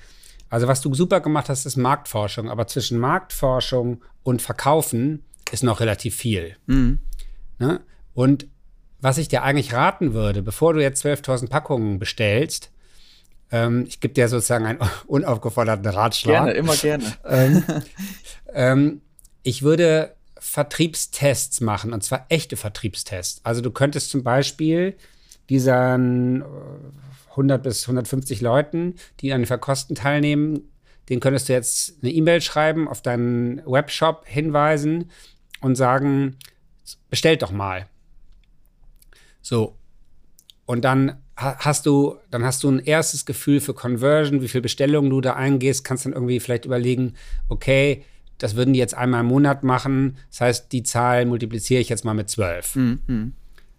[0.48, 2.48] Also was du super gemacht hast, ist Marktforschung.
[2.48, 6.56] Aber zwischen Marktforschung und Verkaufen ist noch relativ viel.
[6.66, 6.98] Mhm.
[7.58, 7.80] Ne?
[8.14, 8.46] Und
[9.00, 12.70] was ich dir eigentlich raten würde, bevor du jetzt 12.000 Packungen bestellst,
[13.50, 16.44] ähm, ich gebe dir sozusagen einen unaufgeforderten Ratschlag.
[16.44, 17.04] Gerne, immer gerne.
[17.24, 17.64] ähm,
[18.54, 19.00] ähm,
[19.42, 23.40] ich würde Vertriebstests machen, und zwar echte Vertriebstests.
[23.44, 24.96] Also du könntest zum Beispiel
[25.48, 26.44] diesen
[27.30, 30.70] 100 äh, bis 150 Leuten, die an den Verkosten teilnehmen,
[31.08, 35.10] den könntest du jetzt eine E-Mail schreiben, auf deinen Webshop hinweisen
[35.60, 36.36] und sagen,
[37.10, 37.86] bestellt doch mal.
[39.42, 39.76] So.
[40.66, 45.10] Und dann hast du, dann hast du ein erstes Gefühl für Conversion, wie viele Bestellungen
[45.10, 47.14] du da eingehst, kannst dann irgendwie vielleicht überlegen,
[47.48, 48.04] okay,
[48.40, 50.16] das würden die jetzt einmal im Monat machen.
[50.30, 52.74] Das heißt, die Zahl multipliziere ich jetzt mal mit zwölf.
[52.74, 53.34] Mhm.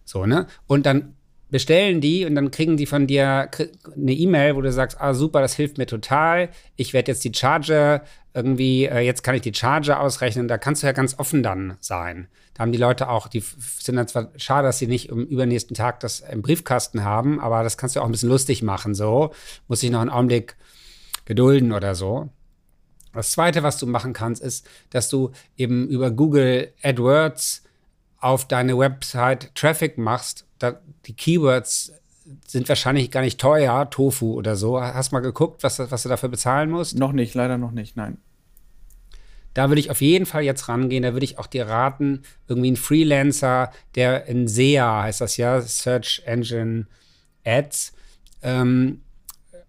[0.05, 0.47] So, ne?
[0.67, 1.15] Und dann
[1.49, 3.49] bestellen die und dann kriegen die von dir
[3.93, 6.49] eine E-Mail, wo du sagst, ah super, das hilft mir total.
[6.77, 10.47] Ich werde jetzt die Charger irgendwie, äh, jetzt kann ich die Charger ausrechnen.
[10.47, 12.27] Da kannst du ja ganz offen dann sein.
[12.53, 13.43] Da haben die Leute auch, die
[13.79, 17.63] sind dann zwar schade, dass sie nicht im übernächsten Tag das im Briefkasten haben, aber
[17.63, 18.95] das kannst du auch ein bisschen lustig machen.
[18.95, 19.31] So
[19.67, 20.55] muss ich noch einen Augenblick
[21.25, 22.29] gedulden oder so.
[23.13, 27.63] Das zweite, was du machen kannst, ist, dass du eben über Google AdWords
[28.19, 30.45] auf deine Website Traffic machst.
[30.59, 31.93] Da, die Keywords
[32.47, 34.79] sind wahrscheinlich gar nicht teuer, Tofu oder so.
[34.81, 36.97] Hast du mal geguckt, was, was du dafür bezahlen musst?
[36.97, 38.17] Noch nicht, leider noch nicht, nein.
[39.53, 41.03] Da würde ich auf jeden Fall jetzt rangehen.
[41.03, 45.61] Da würde ich auch dir raten, irgendwie ein Freelancer, der in SEA heißt das ja,
[45.61, 46.87] Search Engine
[47.43, 47.93] Ads,
[48.43, 49.01] ähm,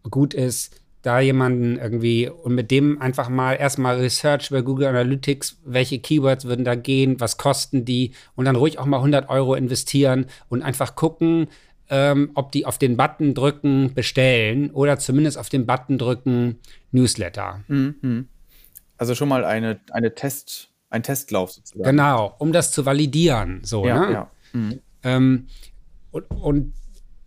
[0.08, 5.60] gut ist, da jemanden irgendwie und mit dem einfach mal erstmal Research über Google Analytics,
[5.64, 9.54] welche Keywords würden da gehen, was kosten die und dann ruhig auch mal 100 Euro
[9.54, 11.48] investieren und einfach gucken,
[11.90, 16.60] ähm, ob die auf den Button drücken, bestellen oder zumindest auf den Button drücken,
[16.92, 17.60] Newsletter.
[17.66, 18.28] Mhm.
[18.96, 21.90] Also schon mal eine, eine Test, ein Testlauf sozusagen.
[21.90, 23.60] Genau, um das zu validieren.
[23.64, 24.12] So, ja, ne?
[24.12, 24.30] ja.
[24.52, 24.80] Mhm.
[25.02, 25.46] Ähm,
[26.12, 26.74] und, und,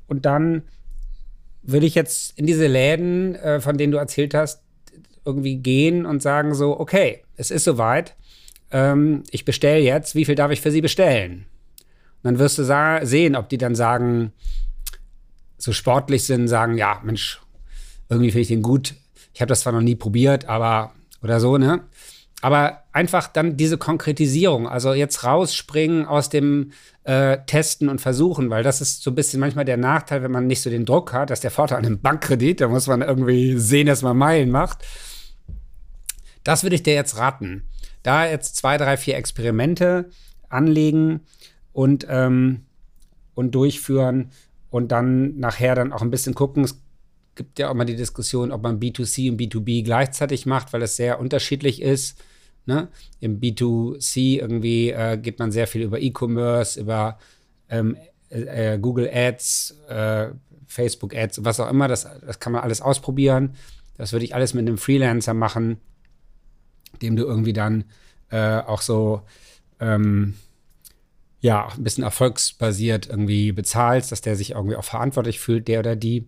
[0.08, 0.64] und dann
[1.66, 4.62] würde ich jetzt in diese Läden, äh, von denen du erzählt hast,
[5.26, 8.16] irgendwie gehen und sagen so, okay, es ist soweit,
[8.72, 11.46] ähm, ich bestelle jetzt, wie viel darf ich für sie bestellen?
[12.18, 12.64] Und dann wirst du
[13.04, 14.32] sehen, ob die dann sagen,
[15.58, 17.42] so sportlich sind, sagen, ja, Mensch,
[18.10, 18.94] irgendwie finde ich den gut.
[19.34, 21.82] Ich habe das zwar noch nie probiert, aber oder so, ne?
[22.42, 26.72] Aber einfach dann diese Konkretisierung, also jetzt rausspringen aus dem
[27.04, 30.48] äh, Testen und Versuchen, weil das ist so ein bisschen manchmal der Nachteil, wenn man
[30.48, 33.58] nicht so den Druck hat, dass der Vorteil an einem Bankkredit, da muss man irgendwie
[33.58, 34.86] sehen, dass man Meilen macht.
[36.44, 37.64] Das würde ich dir jetzt raten.
[38.04, 40.10] Da jetzt zwei, drei, vier Experimente
[40.48, 41.22] anlegen
[41.74, 42.66] und, ähm,
[43.34, 44.32] und durchführen
[44.70, 46.64] und dann nachher dann auch ein bisschen gucken.
[46.64, 46.85] Es
[47.36, 50.96] gibt ja auch mal die Diskussion, ob man B2C und B2B gleichzeitig macht, weil es
[50.96, 52.24] sehr unterschiedlich ist.
[52.66, 52.88] Ne?
[53.20, 57.20] Im B2C irgendwie äh, geht man sehr viel über E-Commerce, über
[57.70, 57.98] ähm,
[58.30, 60.30] äh, Google Ads, äh,
[60.68, 63.56] Facebook-Ads, was auch immer, das, das kann man alles ausprobieren.
[63.98, 65.78] Das würde ich alles mit einem Freelancer machen,
[67.02, 67.86] dem du irgendwie dann
[68.30, 69.22] äh, auch so
[69.80, 70.36] ähm,
[71.40, 75.96] ja, ein bisschen erfolgsbasiert irgendwie bezahlst, dass der sich irgendwie auch verantwortlich fühlt, der oder
[75.96, 76.28] die.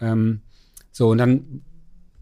[0.00, 0.42] Ähm,
[0.92, 1.62] so, und dann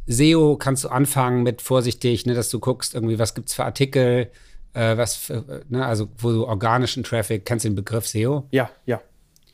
[0.06, 3.64] SEO kannst du anfangen mit vorsichtig, ne, dass du guckst, irgendwie, was gibt es für
[3.64, 4.30] Artikel,
[4.72, 8.46] äh, was, für, ne, also wo du organischen Traffic, kennst du den Begriff SEO?
[8.50, 9.00] Ja, ja,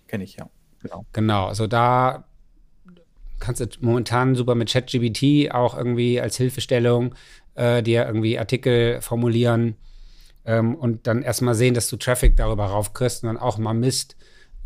[0.08, 0.48] kenne ich, ja.
[0.82, 1.06] Genau.
[1.12, 2.24] Genau, also da
[3.38, 7.14] kannst du momentan super mit ChatGBT auch irgendwie als Hilfestellung
[7.54, 9.76] äh, dir irgendwie Artikel formulieren
[10.44, 14.16] ähm, und dann erstmal sehen, dass du Traffic darüber raufkriegst und dann auch mal misst.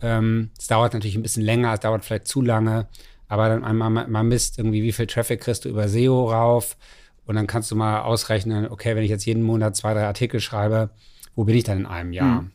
[0.01, 2.89] Ähm, es dauert natürlich ein bisschen länger, es dauert vielleicht zu lange,
[3.29, 6.77] aber dann einmal mal misst irgendwie, wie viel Traffic kriegst du über SEO rauf
[7.25, 10.41] und dann kannst du mal ausrechnen, okay, wenn ich jetzt jeden Monat zwei, drei Artikel
[10.41, 10.91] schreibe,
[11.35, 12.41] wo bin ich dann in einem Jahr?
[12.41, 12.51] Hm.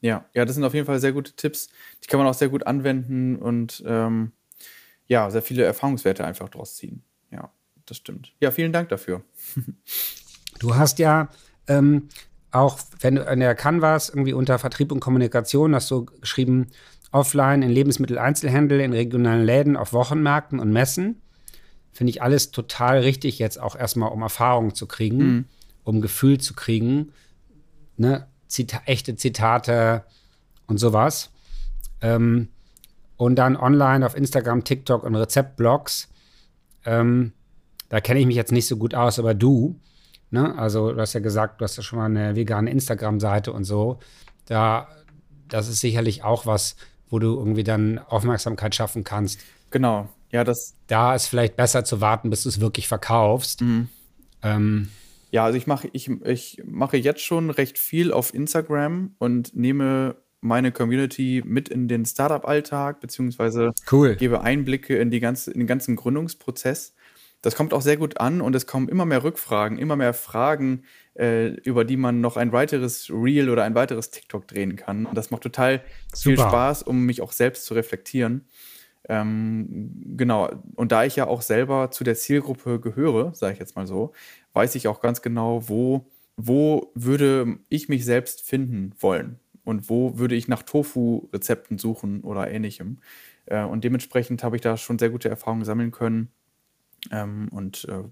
[0.00, 1.68] Ja, ja, das sind auf jeden Fall sehr gute Tipps.
[2.02, 4.32] Die kann man auch sehr gut anwenden und ähm,
[5.06, 7.02] ja, sehr viele Erfahrungswerte einfach draus ziehen.
[7.30, 7.52] Ja,
[7.86, 8.32] das stimmt.
[8.40, 9.22] Ja, vielen Dank dafür.
[10.58, 11.28] du hast ja
[11.68, 12.08] ähm,
[12.50, 16.68] auch, wenn du in der Canvas irgendwie unter Vertrieb und Kommunikation hast du geschrieben,
[17.12, 21.20] offline in Lebensmitteleinzelhandel, in regionalen Läden, auf Wochenmärkten und Messen.
[21.92, 25.44] Finde ich alles total richtig jetzt auch erstmal, um Erfahrung zu kriegen, mhm.
[25.84, 27.12] um Gefühl zu kriegen.
[27.96, 28.26] Ne?
[28.46, 30.04] Zita echte Zitate
[30.66, 31.30] und sowas.
[32.00, 32.48] Ähm,
[33.16, 36.08] und dann online auf Instagram, TikTok und Rezeptblogs.
[36.84, 37.32] Ähm,
[37.88, 39.78] da kenne ich mich jetzt nicht so gut aus, aber du,
[40.30, 40.56] ne?
[40.56, 43.98] also du hast ja gesagt, du hast ja schon mal eine vegane Instagram-Seite und so.
[44.46, 44.88] Da,
[45.48, 46.76] das ist sicherlich auch was,
[47.10, 49.40] wo du irgendwie dann Aufmerksamkeit schaffen kannst.
[49.70, 50.74] Genau, ja, das.
[50.86, 53.60] Da ist vielleicht besser zu warten, bis du es wirklich verkaufst.
[53.60, 53.88] Mhm.
[54.42, 54.88] Ähm,
[55.30, 60.16] ja, also ich mache ich, ich mache jetzt schon recht viel auf Instagram und nehme
[60.40, 64.16] meine Community mit in den Startup-Alltag, beziehungsweise cool.
[64.16, 66.94] gebe Einblicke in, die ganze, in den ganzen Gründungsprozess.
[67.42, 70.84] Das kommt auch sehr gut an und es kommen immer mehr Rückfragen, immer mehr Fragen,
[71.14, 75.06] äh, über die man noch ein weiteres Reel oder ein weiteres TikTok drehen kann.
[75.06, 76.22] Und das macht total Super.
[76.22, 78.46] viel Spaß, um mich auch selbst zu reflektieren.
[79.08, 80.50] Ähm, genau.
[80.76, 84.12] Und da ich ja auch selber zu der Zielgruppe gehöre, sage ich jetzt mal so,
[84.52, 90.18] weiß ich auch ganz genau, wo, wo würde ich mich selbst finden wollen und wo
[90.18, 92.98] würde ich nach Tofu-Rezepten suchen oder ähnlichem.
[93.46, 96.28] Äh, und dementsprechend habe ich da schon sehr gute Erfahrungen sammeln können
[97.10, 98.04] ähm, und äh,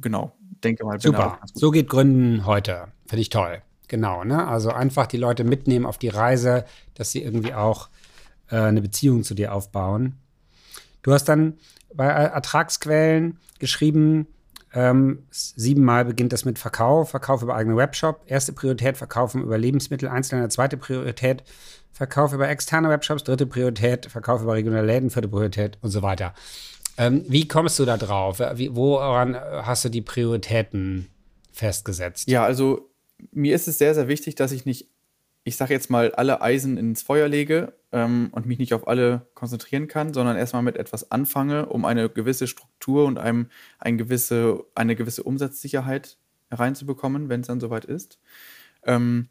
[0.00, 1.00] genau, denke mal.
[1.00, 2.88] Super, so geht Gründen heute.
[3.06, 3.62] Finde ich toll.
[3.88, 4.46] Genau, ne?
[4.46, 7.88] Also einfach die Leute mitnehmen auf die Reise, dass sie irgendwie auch
[8.50, 10.16] äh, eine Beziehung zu dir aufbauen.
[11.02, 11.58] Du hast dann
[11.94, 14.26] bei Ertragsquellen geschrieben,
[14.74, 18.22] ähm, siebenmal beginnt das mit Verkauf, Verkauf über eigenen Webshop.
[18.26, 20.48] Erste Priorität, Verkaufen über Lebensmittel, Einzelne.
[20.48, 21.44] Zweite Priorität,
[21.92, 23.24] Verkauf über externe Webshops.
[23.24, 25.10] Dritte Priorität, Verkauf über regionale Läden.
[25.10, 26.32] Vierte Priorität und so weiter.
[27.02, 28.40] Ähm, wie kommst du da drauf?
[28.54, 31.08] Wie, woran hast du die Prioritäten
[31.52, 32.28] festgesetzt?
[32.28, 32.90] Ja, also
[33.32, 34.88] mir ist es sehr, sehr wichtig, dass ich nicht,
[35.44, 39.26] ich sage jetzt mal, alle Eisen ins Feuer lege ähm, und mich nicht auf alle
[39.34, 44.64] konzentrieren kann, sondern erstmal mit etwas anfange, um eine gewisse Struktur und einem, ein gewisse,
[44.74, 46.18] eine gewisse Umsatzsicherheit
[46.52, 48.20] reinzubekommen, wenn es dann soweit ist.
[48.84, 49.28] Ähm,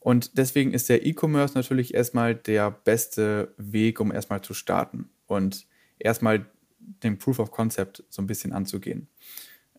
[0.00, 5.66] und deswegen ist der E-Commerce natürlich erstmal der beste Weg, um erstmal zu starten und
[6.00, 6.46] erstmal
[7.02, 9.08] den Proof of Concept so ein bisschen anzugehen.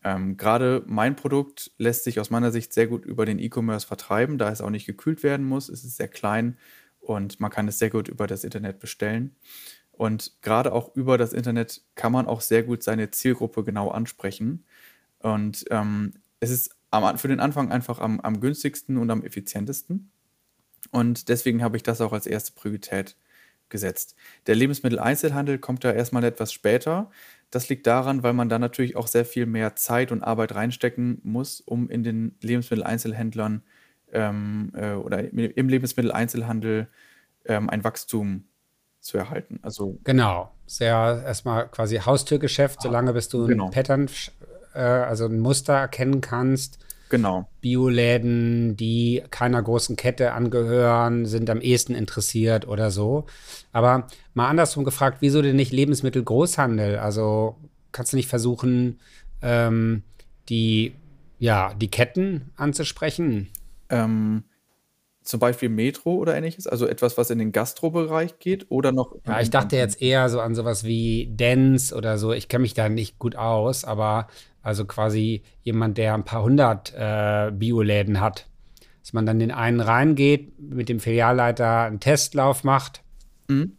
[0.03, 4.37] Ähm, Gerade mein Produkt lässt sich aus meiner Sicht sehr gut über den E-Commerce vertreiben,
[4.37, 5.69] da es auch nicht gekühlt werden muss.
[5.69, 6.57] Es ist sehr klein
[6.99, 9.35] und man kann es sehr gut über das Internet bestellen.
[9.91, 14.65] Und gerade auch über das Internet kann man auch sehr gut seine Zielgruppe genau ansprechen.
[15.19, 20.11] Und ähm, es ist am, für den Anfang einfach am, am günstigsten und am effizientesten.
[20.91, 23.15] Und deswegen habe ich das auch als erste Priorität
[23.73, 24.15] gesetzt.
[24.47, 27.11] Der Lebensmitteleinzelhandel kommt da erstmal etwas später.
[27.51, 31.19] Das liegt daran, weil man da natürlich auch sehr viel mehr Zeit und Arbeit reinstecken
[31.23, 33.63] muss, um in den Lebensmitteleinzelhändlern
[34.13, 36.87] ähm, äh, oder im Lebensmitteleinzelhandel
[37.45, 38.45] ähm, ein Wachstum
[39.01, 39.59] zu erhalten.
[39.61, 43.65] Also genau, sehr erstmal quasi Haustürgeschäft, solange bis du genau.
[43.65, 44.07] ein Pattern,
[44.73, 46.79] äh, also ein Muster erkennen kannst
[47.13, 47.47] Genau.
[47.61, 53.27] Bioläden, die keiner großen Kette angehören, sind am ehesten interessiert oder so.
[53.71, 56.97] Aber mal andersrum gefragt, wieso denn nicht Lebensmittelgroßhandel?
[56.97, 57.55] Also
[57.91, 58.99] kannst du nicht versuchen,
[59.43, 60.01] ähm,
[60.49, 60.95] die,
[61.37, 63.49] ja, die Ketten anzusprechen?
[63.89, 64.45] Ähm,
[65.21, 69.15] zum Beispiel Metro oder ähnliches, also etwas, was in den Gastrobereich geht oder noch.
[69.27, 72.33] Ja, ich dachte jetzt eher so an sowas wie Dance oder so.
[72.33, 74.29] Ich kenne mich da nicht gut aus, aber
[74.63, 78.47] also quasi jemand, der ein paar hundert äh, Bioläden hat.
[79.01, 83.03] Dass man dann den einen reingeht, mit dem Filialleiter einen Testlauf macht
[83.49, 83.73] mhm.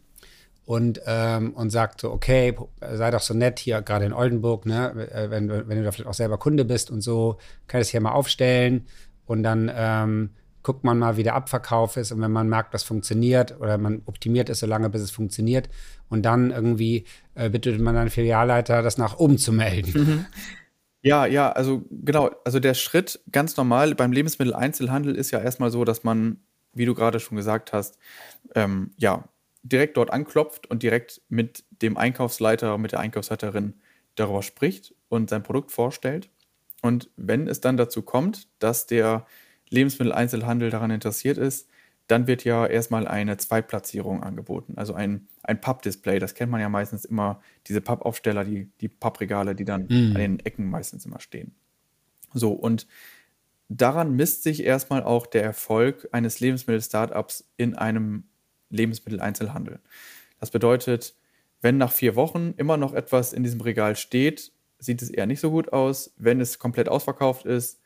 [0.65, 4.91] und, ähm, und sagt so, okay, sei doch so nett hier gerade in Oldenburg, ne,
[5.11, 7.91] äh, wenn, wenn du da vielleicht auch selber Kunde bist und so, kann ich das
[7.91, 8.85] hier mal aufstellen
[9.25, 10.29] und dann ähm,
[10.61, 14.03] guckt man mal, wie der Abverkauf ist und wenn man merkt, das funktioniert oder man
[14.05, 15.69] optimiert es so lange, bis es funktioniert
[16.07, 20.03] und dann irgendwie äh, bittet man dann Filialleiter, das nach oben zu melden.
[20.03, 20.25] Mhm.
[21.05, 25.85] Ja, ja, also genau, also der Schritt ganz normal beim Lebensmitteleinzelhandel ist ja erstmal so,
[25.85, 26.39] dass man,
[26.73, 27.99] wie du gerade schon gesagt hast,
[28.55, 29.23] ähm, ja,
[29.61, 33.75] direkt dort anklopft und direkt mit dem Einkaufsleiter, mit der Einkaufsleiterin
[34.15, 36.29] darüber spricht und sein Produkt vorstellt.
[36.81, 39.27] Und wenn es dann dazu kommt, dass der
[39.69, 41.69] Lebensmitteleinzelhandel daran interessiert ist,
[42.07, 46.19] dann wird ja erstmal eine Zweitplatzierung angeboten, also ein, ein Pappdisplay.
[46.19, 50.11] Das kennt man ja meistens immer, diese Pappaufsteller, die, die Pappregale, die dann mm.
[50.13, 51.55] an den Ecken meistens immer stehen.
[52.33, 52.85] So, und
[53.69, 58.25] daran misst sich erstmal auch der Erfolg eines Lebensmittel-Startups in einem
[58.69, 59.79] Lebensmitteleinzelhandel.
[60.39, 61.15] Das bedeutet,
[61.61, 65.39] wenn nach vier Wochen immer noch etwas in diesem Regal steht, sieht es eher nicht
[65.39, 66.13] so gut aus.
[66.17, 67.79] Wenn es komplett ausverkauft ist,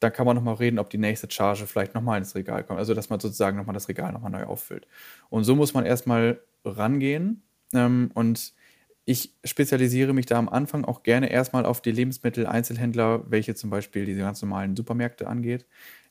[0.00, 2.78] dann kann man nochmal reden, ob die nächste Charge vielleicht nochmal ins Regal kommt.
[2.78, 4.86] Also, dass man sozusagen nochmal das Regal nochmal neu auffüllt.
[5.28, 7.42] Und so muss man erstmal rangehen.
[7.74, 8.52] Ähm, und
[9.04, 14.04] ich spezialisiere mich da am Anfang auch gerne erstmal auf die Lebensmittel-Einzelhändler, welche zum Beispiel
[14.04, 15.66] diese ganz normalen Supermärkte angeht.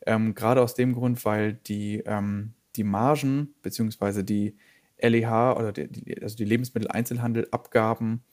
[0.06, 4.23] Ähm, Gerade aus dem Grund, weil die, ähm, die Margen bzw.
[4.23, 4.58] die
[4.97, 8.23] LEH oder die, also die Lebensmittel-Einzelhandel-Abgaben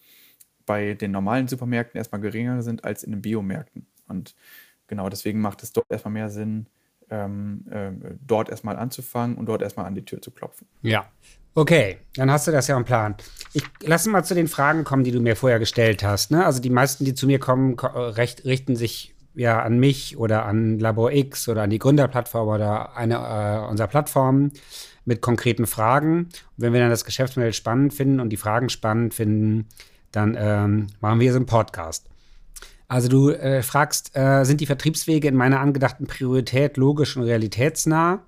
[0.67, 3.87] bei den normalen Supermärkten erstmal geringer sind als in den Biomärkten.
[4.09, 4.35] Und
[4.87, 6.66] genau deswegen macht es dort erstmal mehr Sinn,
[7.11, 7.90] ähm, äh,
[8.27, 10.66] dort erstmal anzufangen und dort erstmal an die Tür zu klopfen.
[10.83, 11.07] Ja.
[11.57, 13.14] Okay, dann hast du das ja im Plan.
[13.53, 16.33] Ich lasse mal zu den Fragen kommen, die du mir vorher gestellt hast.
[16.33, 16.44] Ne?
[16.44, 20.81] Also die meisten, die zu mir kommen, recht, richten sich ja an mich oder an
[20.81, 24.53] Labor X oder an die Gründerplattform oder eine äh, unserer Plattformen
[25.05, 26.25] mit konkreten Fragen.
[26.25, 29.68] Und wenn wir dann das Geschäftsmodell spannend finden und die Fragen spannend finden,
[30.11, 32.09] dann ähm, machen wir so einen Podcast.
[32.94, 38.22] Also du äh, fragst, äh, sind die Vertriebswege in meiner angedachten Priorität logisch und realitätsnah?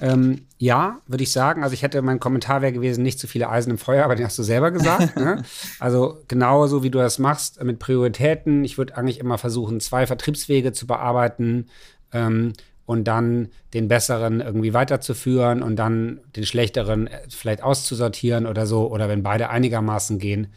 [0.00, 1.64] Ähm, ja, würde ich sagen.
[1.64, 4.24] Also ich hätte, mein Kommentar wäre gewesen, nicht zu viele Eisen im Feuer, aber den
[4.24, 5.16] hast du selber gesagt.
[5.16, 5.42] ne?
[5.80, 8.62] Also genauso wie du das machst mit Prioritäten.
[8.62, 11.66] Ich würde eigentlich immer versuchen, zwei Vertriebswege zu bearbeiten
[12.12, 12.52] ähm,
[12.86, 18.88] und dann den besseren irgendwie weiterzuführen und dann den schlechteren äh, vielleicht auszusortieren oder so.
[18.92, 20.52] Oder wenn beide einigermaßen gehen.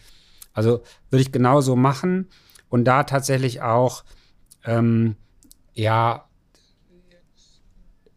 [0.53, 2.27] Also würde ich genauso machen
[2.69, 4.04] und da tatsächlich auch,
[4.65, 5.15] ähm,
[5.73, 6.25] ja,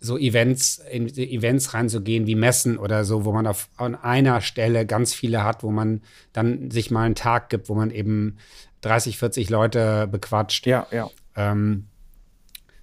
[0.00, 4.87] so Events, in Events reinzugehen wie Messen oder so, wo man auf an einer Stelle
[4.87, 8.37] ganz viele hat, wo man dann sich mal einen Tag gibt, wo man eben
[8.82, 10.66] 30, 40 Leute bequatscht.
[10.66, 11.11] Ja, ja.
[11.34, 11.88] Ähm,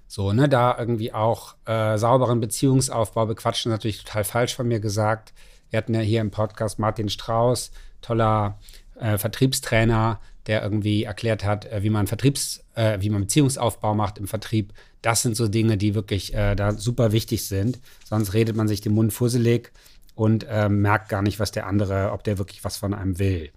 [0.08, 5.34] so, ne, da irgendwie auch äh, sauberen Beziehungsaufbau bequatschen, natürlich total falsch von mir gesagt.
[5.70, 8.60] Wir hatten ja hier im Podcast Martin Strauß, toller
[9.00, 14.18] äh, Vertriebstrainer, der irgendwie erklärt hat, äh, wie man Vertriebs, äh, wie man Beziehungsaufbau macht
[14.18, 14.74] im Vertrieb.
[15.02, 17.80] Das sind so Dinge, die wirklich äh, da super wichtig sind.
[18.04, 19.72] Sonst redet man sich den Mund fusselig
[20.14, 23.52] und äh, merkt gar nicht, was der andere, ob der wirklich was von einem will.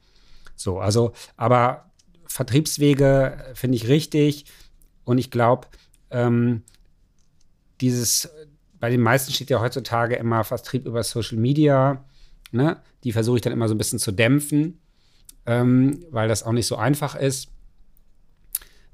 [0.57, 1.91] So, also, aber
[2.27, 4.47] Vertriebswege finde ich richtig
[5.05, 5.69] und ich glaube,
[6.11, 6.63] ähm,
[7.81, 8.29] dieses,
[8.81, 12.05] bei den meisten steht ja heutzutage immer Vertrieb über Social Media.
[12.51, 12.81] Ne?
[13.05, 14.81] Die versuche ich dann immer so ein bisschen zu dämpfen
[15.49, 17.49] ähm, weil das auch nicht so einfach ist.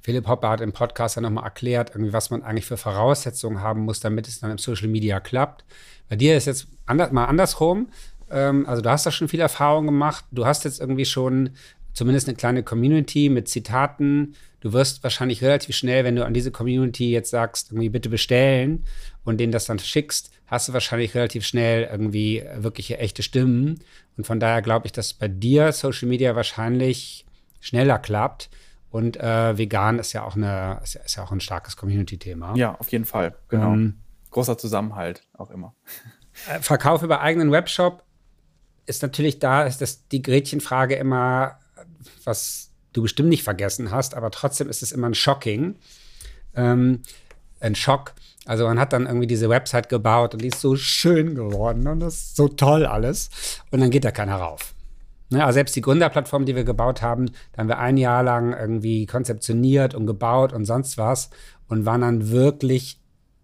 [0.00, 3.80] Philipp Hopper hat im Podcast ja nochmal erklärt, irgendwie, was man eigentlich für Voraussetzungen haben
[3.80, 5.64] muss, damit es dann im Social Media klappt.
[6.08, 7.88] Bei dir ist jetzt anders, mal andersrum.
[8.30, 10.24] Ähm, also du hast da schon viel Erfahrung gemacht.
[10.30, 11.50] Du hast jetzt irgendwie schon
[11.94, 14.34] zumindest eine kleine Community mit Zitaten.
[14.60, 18.84] Du wirst wahrscheinlich relativ schnell, wenn du an diese Community jetzt sagst, irgendwie bitte bestellen
[19.24, 23.80] und denen das dann schickst, hast du wahrscheinlich relativ schnell irgendwie wirkliche echte Stimmen.
[24.16, 27.24] Und von daher glaube ich, dass bei dir Social Media wahrscheinlich
[27.60, 28.50] schneller klappt.
[28.90, 32.54] Und äh, vegan ist ja auch eine, ist ja, ist ja auch ein starkes Community-Thema.
[32.56, 33.34] Ja, auf jeden Fall.
[33.48, 33.72] Genau.
[33.72, 33.98] Ähm,
[34.30, 35.74] Großer Zusammenhalt auch immer.
[36.48, 38.02] Äh, Verkauf über eigenen Webshop
[38.86, 41.60] ist natürlich da, ist das die Gretchenfrage immer,
[42.24, 45.76] was du bestimmt nicht vergessen hast, aber trotzdem ist es immer ein Shocking.
[46.54, 47.02] Ähm,
[47.60, 48.12] ein Schock.
[48.46, 52.00] Also man hat dann irgendwie diese Website gebaut und die ist so schön geworden und
[52.00, 53.30] das ist so toll alles.
[53.70, 54.74] Und dann geht da keiner rauf.
[55.30, 58.52] Ne, also selbst die Gründerplattform, die wir gebaut haben, da haben wir ein Jahr lang
[58.52, 61.30] irgendwie konzeptioniert und gebaut und sonst was
[61.68, 63.00] und waren dann wirklich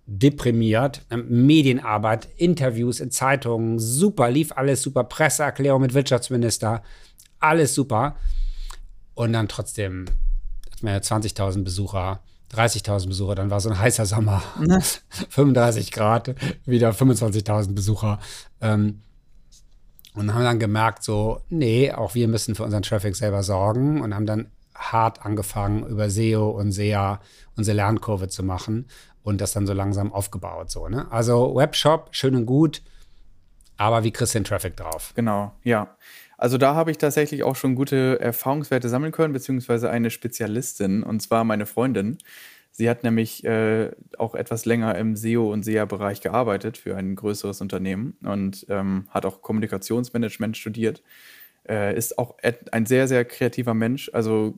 [0.07, 1.07] deprimiert.
[1.11, 6.83] Medienarbeit, Interviews in Zeitungen, super, lief alles super, Presseerklärung mit Wirtschaftsminister,
[7.39, 8.17] alles super.
[9.15, 10.07] Und dann trotzdem
[10.71, 12.21] hatten wir 20.000 Besucher
[12.53, 14.81] 30.000 Besucher, dann war so ein heißer Sommer, ne?
[15.29, 16.35] 35 Grad,
[16.65, 18.19] wieder 25.000 Besucher.
[18.61, 19.03] Ähm,
[20.15, 24.15] und haben dann gemerkt, so, nee, auch wir müssen für unseren Traffic selber sorgen und
[24.15, 27.21] haben dann hart angefangen, über SEO und SEA
[27.57, 28.89] unsere Lernkurve zu machen
[29.23, 30.71] und das dann so langsam aufgebaut.
[30.71, 31.07] So, ne?
[31.13, 32.83] Also Webshop, schön und gut,
[33.77, 35.13] aber wie kriegst du den Traffic drauf?
[35.15, 35.97] Genau, ja.
[36.41, 41.21] Also da habe ich tatsächlich auch schon gute Erfahrungswerte sammeln können, beziehungsweise eine Spezialistin, und
[41.21, 42.17] zwar meine Freundin.
[42.71, 47.61] Sie hat nämlich äh, auch etwas länger im SEO- und SEA-Bereich gearbeitet für ein größeres
[47.61, 51.03] Unternehmen und ähm, hat auch Kommunikationsmanagement studiert.
[51.69, 52.37] Äh, ist auch
[52.73, 54.11] ein sehr, sehr kreativer Mensch.
[54.15, 54.57] Also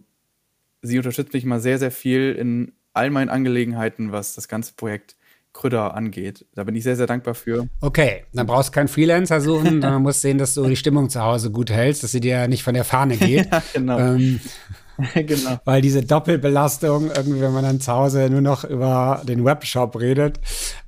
[0.82, 5.16] sie unterstützt mich mal sehr, sehr viel in all meinen Angelegenheiten, was das ganze Projekt
[5.52, 6.46] Krüder angeht.
[6.54, 7.68] Da bin ich sehr, sehr dankbar für.
[7.80, 11.10] Okay, dann brauchst du keinen Freelancer suchen, dann musst du sehen, dass du die Stimmung
[11.10, 13.50] zu Hause gut hältst, dass sie dir nicht von der Fahne geht.
[13.50, 13.98] ja, genau.
[13.98, 14.40] Ähm,
[15.14, 15.60] genau.
[15.64, 20.38] Weil diese Doppelbelastung, irgendwie, wenn man dann zu Hause nur noch über den Webshop redet,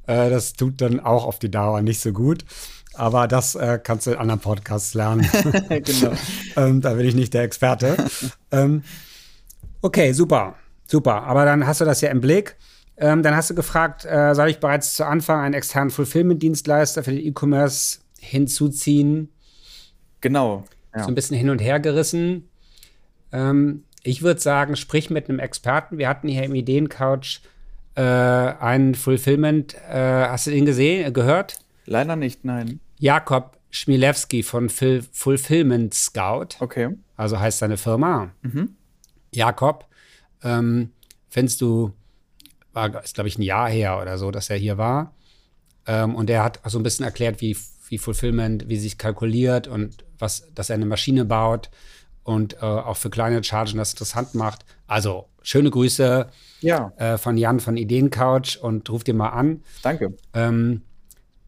[0.07, 2.45] äh, das tut dann auch auf die Dauer nicht so gut.
[2.97, 5.29] Aber das äh, kannst du in anderen Podcasts lernen.
[5.69, 6.13] genau.
[6.57, 7.97] ähm, da bin ich nicht der Experte.
[8.53, 8.85] ähm,
[9.83, 10.55] okay, super.
[10.87, 11.25] Super.
[11.25, 12.57] Aber dann hast du das ja im Blick.
[12.97, 17.11] Ähm, dann hast du gefragt, äh, soll ich bereits zu Anfang einen externen Fulfillment-Dienstleister für
[17.11, 19.33] den E-Commerce hinzuziehen?
[20.21, 20.65] Genau.
[20.95, 21.03] Ja.
[21.03, 22.49] So ein bisschen hin und her gerissen.
[23.33, 25.99] Ähm, ich würde sagen, sprich mit einem Experten.
[25.99, 27.41] Wir hatten hier im Ideencouch
[27.97, 29.75] äh, einen Fulfillment.
[29.75, 31.59] Äh, hast du den gesehen, gehört?
[31.87, 32.81] Leider nicht, nein.
[32.99, 36.57] Jakob Schmilewski von Ful Fulfillment Scout.
[36.61, 36.91] Okay.
[37.17, 38.31] Also heißt seine Firma.
[38.43, 38.77] Mhm.
[39.33, 39.87] Jakob,
[40.43, 40.91] ähm,
[41.29, 41.93] findest du
[42.75, 45.15] war, ist glaube ich ein Jahr her oder so, dass er hier war.
[45.87, 47.57] Ähm, und er hat so ein bisschen erklärt, wie,
[47.89, 51.71] wie Fulfillment, wie sich kalkuliert und was, dass er eine Maschine baut
[52.23, 54.65] und äh, auch für kleine Chargen das interessant macht.
[54.87, 56.27] Also schöne Grüße
[56.61, 56.93] ja.
[56.97, 59.63] äh, von Jan von Ideencouch und ruf dir mal an.
[59.83, 60.15] Danke.
[60.33, 60.83] Ähm,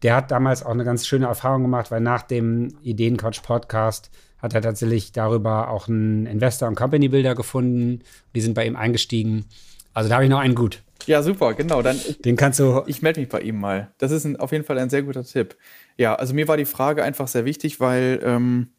[0.03, 4.53] der hat damals auch eine ganz schöne Erfahrung gemacht, weil nach dem Ideencouch Podcast hat
[4.53, 8.03] er tatsächlich darüber auch einen Investor und Company Builder gefunden.
[8.35, 9.45] Die sind bei ihm eingestiegen.
[9.93, 10.83] Also da habe ich noch einen gut.
[11.07, 11.81] Ja, super, genau.
[11.81, 12.83] Dann Den kannst du.
[12.85, 13.91] Ich melde mich bei ihm mal.
[13.97, 15.57] Das ist ein, auf jeden Fall ein sehr guter Tipp.
[15.97, 18.71] Ja, also mir war die Frage einfach sehr wichtig, weil ähm,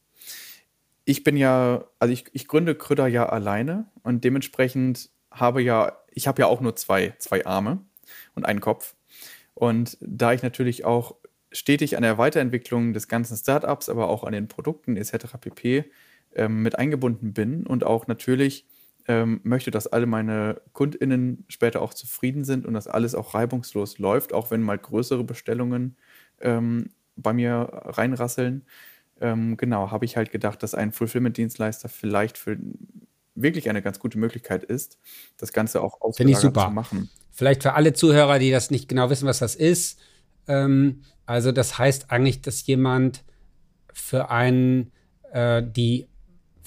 [1.06, 6.28] ich bin ja, also ich, ich gründe Krüder ja alleine und dementsprechend habe ja, ich
[6.28, 7.80] habe ja auch nur zwei, zwei Arme
[8.34, 8.94] und einen Kopf.
[9.54, 11.16] Und da ich natürlich auch
[11.50, 15.38] stetig an der Weiterentwicklung des ganzen Startups, aber auch an den Produkten etc.
[15.40, 15.84] pp.
[16.34, 18.66] Ähm, mit eingebunden bin und auch natürlich
[19.08, 23.98] ähm, möchte, dass alle meine KundInnen später auch zufrieden sind und dass alles auch reibungslos
[23.98, 25.96] läuft, auch wenn mal größere Bestellungen
[26.40, 28.66] ähm, bei mir reinrasseln.
[29.20, 32.58] Ähm, genau, habe ich halt gedacht, dass ein Fulfillment-Dienstleister vielleicht für
[33.34, 34.98] wirklich eine ganz gute Möglichkeit ist,
[35.38, 37.08] das Ganze auch ausgelagert zu machen.
[37.32, 40.00] Vielleicht für alle Zuhörer, die das nicht genau wissen, was das ist.
[40.46, 43.24] Ähm, also das heißt eigentlich, dass jemand
[43.92, 44.92] für einen
[45.32, 46.08] äh, die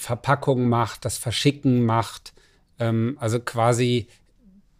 [0.01, 2.33] Verpackung macht, das Verschicken macht,
[2.79, 4.07] ähm, also quasi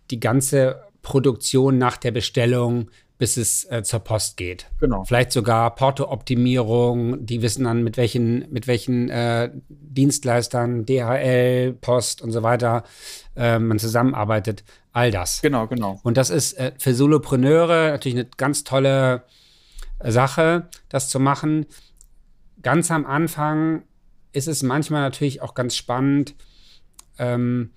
[0.09, 4.65] die ganze Produktion nach der Bestellung, bis es äh, zur Post geht.
[4.79, 5.03] Genau.
[5.03, 12.31] Vielleicht sogar Porto-Optimierung, die wissen dann, mit welchen, mit welchen äh, Dienstleistern, DHL, Post und
[12.31, 12.83] so weiter
[13.35, 14.63] äh, man zusammenarbeitet.
[14.91, 15.43] All das.
[15.43, 15.99] Genau, genau.
[16.01, 19.23] Und das ist äh, für Solopreneure natürlich eine ganz tolle
[20.03, 21.67] Sache, das zu machen.
[22.63, 23.83] Ganz am Anfang
[24.33, 26.35] ist es manchmal natürlich auch ganz spannend,
[27.17, 27.71] ähm,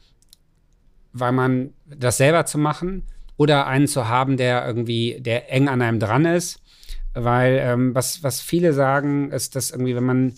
[1.12, 3.04] weil man das selber zu machen
[3.36, 6.60] oder einen zu haben, der irgendwie, der eng an einem dran ist.
[7.14, 10.28] Weil ähm, was, was viele sagen, ist, dass irgendwie, wenn man,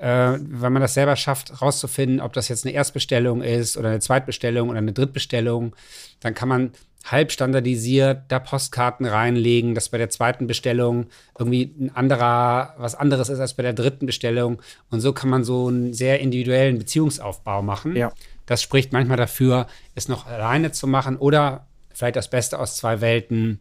[0.00, 4.00] äh, wenn man das selber schafft, rauszufinden, ob das jetzt eine Erstbestellung ist oder eine
[4.00, 5.76] Zweitbestellung oder eine Drittbestellung,
[6.20, 6.72] dann kann man
[7.04, 11.06] halb standardisiert da Postkarten reinlegen, dass bei der zweiten Bestellung
[11.38, 14.62] irgendwie ein anderer, was anderes ist als bei der dritten Bestellung.
[14.90, 17.96] Und so kann man so einen sehr individuellen Beziehungsaufbau machen.
[17.96, 18.12] Ja.
[18.46, 23.00] Das spricht manchmal dafür, es noch alleine zu machen oder vielleicht das Beste aus zwei
[23.00, 23.60] Welten,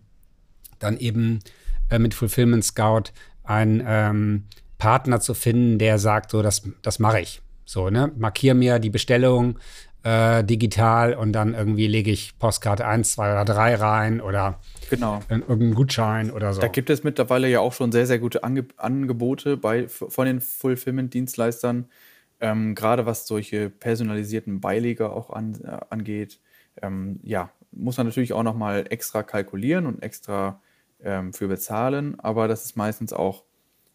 [0.79, 1.39] dann eben
[1.89, 3.11] äh, mit Fulfillment Scout
[3.43, 4.43] einen ähm,
[4.77, 7.41] Partner zu finden, der sagt, so, das, das mache ich.
[7.65, 8.11] So, ne?
[8.17, 9.59] Markier mir die Bestellung,
[10.03, 15.21] äh, digital und dann irgendwie lege ich Postkarte 1, 2 oder 3 rein oder genau.
[15.29, 16.61] irgendeinen Gutschein oder so.
[16.61, 20.41] Da gibt es mittlerweile ja auch schon sehr, sehr gute Ange Angebote bei, von den
[20.41, 21.85] Fulfillment-Dienstleistern,
[22.39, 26.39] ähm, gerade was solche personalisierten Beileger auch an, äh, angeht.
[26.81, 30.61] Ähm, ja, muss man natürlich auch nochmal extra kalkulieren und extra
[31.03, 33.43] ähm, für bezahlen, aber das ist meistens auch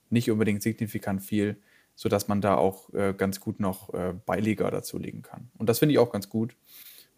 [0.09, 1.57] nicht unbedingt signifikant viel
[1.97, 5.51] sodass man da auch äh, ganz gut noch äh, Beileger dazulegen kann.
[5.59, 6.55] Und das finde ich auch ganz gut.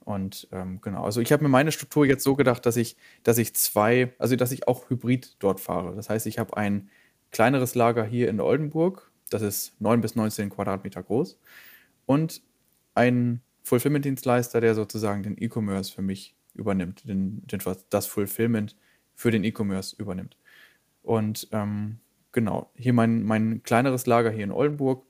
[0.04, 3.36] Und ähm, genau, also ich habe mir meine Struktur jetzt so gedacht, dass ich, dass
[3.36, 5.94] ich zwei, also dass ich auch hybrid dort fahre.
[5.94, 6.88] Das heißt, ich habe ein
[7.30, 11.38] kleineres Lager hier in Oldenburg, Das ist 9 bis 19 Quadratmeter groß.
[12.06, 12.40] Und
[12.94, 17.60] ein Fulfillment-Dienstleister, der sozusagen den E-Commerce für mich übernimmt, den, den,
[17.90, 18.76] das Fulfillment
[19.14, 20.38] für den E-Commerce übernimmt.
[21.02, 22.00] Und ähm,
[22.38, 25.04] genau, hier mein, mein kleineres Lager hier in Oldenburg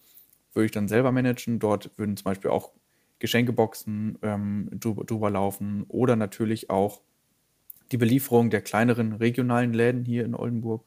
[0.54, 1.58] würde ich dann selber managen.
[1.58, 2.70] Dort würden zum Beispiel auch
[3.18, 7.02] Geschenkeboxen ähm, drüber, drüber laufen oder natürlich auch
[7.92, 10.86] die Belieferung der kleineren regionalen Läden hier in Oldenburg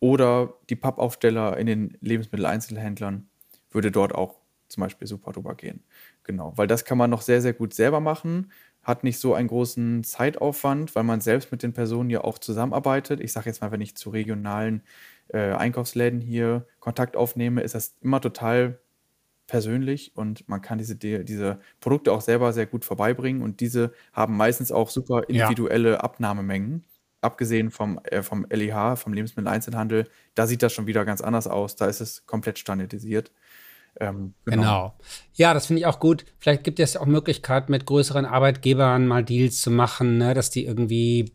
[0.00, 3.28] oder die Pappaufsteller in den Lebensmitteleinzelhändlern
[3.70, 5.84] würde dort auch zum Beispiel super drüber gehen.
[6.24, 8.50] Genau, weil das kann man noch sehr, sehr gut selber machen,
[8.82, 13.20] hat nicht so einen großen Zeitaufwand, weil man selbst mit den Personen ja auch zusammenarbeitet.
[13.20, 14.82] Ich sage jetzt mal, wenn ich zu regionalen
[15.28, 18.78] äh, Einkaufsläden hier Kontakt aufnehme, ist das immer total
[19.46, 24.36] persönlich und man kann diese, diese Produkte auch selber sehr gut vorbeibringen und diese haben
[24.36, 26.00] meistens auch super individuelle ja.
[26.00, 26.84] Abnahmemengen.
[27.22, 31.74] Abgesehen vom, äh, vom LEH, vom Lebensmitteleinzelhandel, da sieht das schon wieder ganz anders aus.
[31.74, 33.32] Da ist es komplett standardisiert.
[33.98, 34.62] Ähm, genau.
[34.62, 34.94] genau.
[35.34, 36.26] Ja, das finde ich auch gut.
[36.38, 40.34] Vielleicht gibt es auch Möglichkeiten, mit größeren Arbeitgebern mal Deals zu machen, ne?
[40.34, 41.32] dass die irgendwie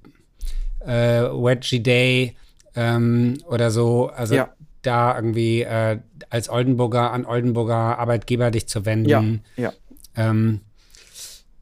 [0.79, 2.35] äh, Wedgie Day
[2.75, 4.49] ähm, oder so, also ja.
[4.81, 5.99] da irgendwie äh,
[6.29, 9.43] als Oldenburger an Oldenburger Arbeitgeber dich zu wenden.
[9.55, 9.73] Ja, ja.
[10.15, 10.61] Ähm,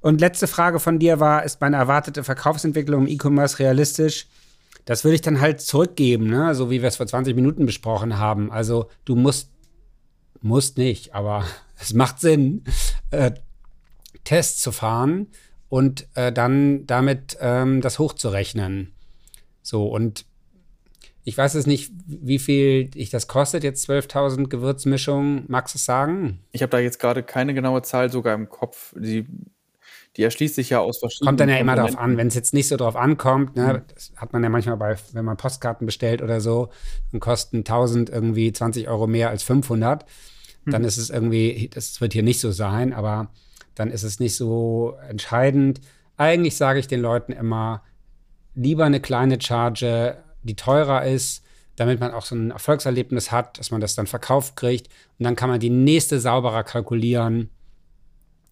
[0.02, 4.28] und letzte Frage von dir war, ist meine erwartete Verkaufsentwicklung im E-Commerce realistisch?
[4.86, 6.56] Das würde ich dann halt zurückgeben, ne?
[6.56, 8.52] so wie wir es vor 20 Minuten besprochen haben.
[8.52, 9.52] Also du musst,
[10.42, 11.44] musst nicht, aber
[11.80, 12.64] es macht Sinn,
[13.12, 13.32] äh,
[14.24, 15.28] Tests zu fahren
[15.68, 18.94] und äh, dann damit ähm, das hochzurechnen.
[19.62, 20.26] So, und
[21.30, 25.46] ich weiß es nicht, wie viel ich das kostet, jetzt 12.000 Gewürzmischungen.
[25.48, 26.40] Magst du es sagen?
[26.52, 28.96] Ich habe da jetzt gerade keine genaue Zahl sogar im Kopf.
[28.98, 29.28] Die,
[30.18, 31.28] die erschließt sich ja aus verschiedenen.
[31.28, 33.56] Kommt dann ja immer darauf an, wenn es jetzt nicht so drauf ankommt.
[33.56, 33.94] Ne, mhm.
[33.94, 36.70] Das hat man ja manchmal bei, wenn man Postkarten bestellt oder so,
[37.12, 40.06] dann kosten 1000 irgendwie 20 Euro mehr als 500.
[40.66, 40.72] Mhm.
[40.72, 43.30] Dann ist es irgendwie, das wird hier nicht so sein, aber
[43.76, 45.80] dann ist es nicht so entscheidend.
[46.18, 47.84] Eigentlich sage ich den Leuten immer,
[48.56, 51.44] lieber eine kleine Charge die teurer ist,
[51.76, 54.88] damit man auch so ein Erfolgserlebnis hat, dass man das dann verkauft kriegt.
[55.18, 57.50] Und dann kann man die nächste sauberer kalkulieren,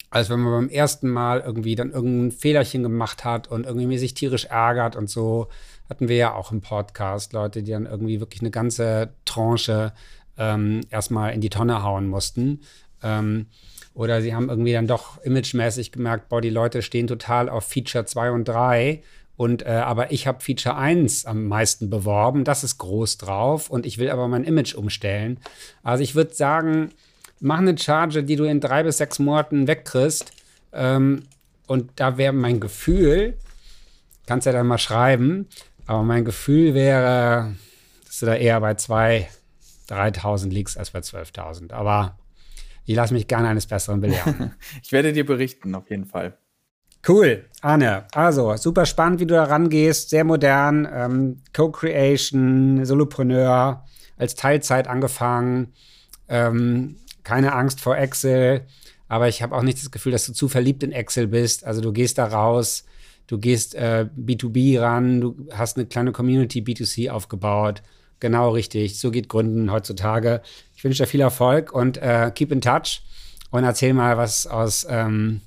[0.10, 4.14] als wenn man beim ersten Mal irgendwie dann irgendein Fehlerchen gemacht hat und irgendwie sich
[4.14, 5.50] tierisch ärgert und so.
[5.90, 9.94] Hatten wir ja auch im Podcast Leute, die dann irgendwie wirklich eine ganze Tranche
[10.38, 12.62] ähm, erstmal in die Tonne hauen mussten.
[13.04, 13.48] Ähm,
[13.94, 18.06] oder sie haben irgendwie dann doch imagemäßig gemerkt, boah, die Leute stehen total auf Feature
[18.06, 19.02] 2 und 3
[19.38, 23.86] und äh, aber ich habe Feature 1 am meisten beworben, das ist groß drauf und
[23.86, 25.40] ich will aber mein Image umstellen.
[25.84, 26.90] Also ich würde sagen,
[27.40, 30.32] mach eine Charge, die du in drei bis sechs Monaten wegkriegst.
[30.74, 31.24] Ähm,
[31.68, 33.38] und da wäre mein Gefühl,
[34.26, 35.48] kannst ja dann mal schreiben,
[35.86, 37.56] aber mein Gefühl wäre,
[38.06, 39.28] dass du da eher bei 2.000,
[39.90, 41.74] 3.000 liegst als bei 12.000.
[41.74, 42.18] Aber
[42.86, 44.56] ich lasse mich gerne eines Besseren belehren.
[44.84, 46.38] ich werde dir berichten, auf jeden Fall.
[47.08, 48.06] Cool, Arne.
[48.12, 50.10] Also, super spannend, wie du da rangehst.
[50.10, 50.86] Sehr modern.
[50.92, 53.86] Ähm, Co-Creation, Solopreneur,
[54.18, 55.74] als Teilzeit angefangen.
[56.28, 58.66] Ähm, keine Angst vor Excel.
[59.08, 61.64] Aber ich habe auch nicht das Gefühl, dass du zu verliebt in Excel bist.
[61.64, 62.84] Also, du gehst da raus,
[63.28, 67.84] du gehst äh, B2B ran, du hast eine kleine Community B2C aufgebaut.
[68.20, 69.00] Genau richtig.
[69.00, 70.42] So geht Gründen heutzutage.
[70.76, 73.04] Ich wünsche dir viel Erfolg und äh, keep in touch
[73.52, 74.86] und erzähl mal, was aus.
[74.90, 75.42] Ähm,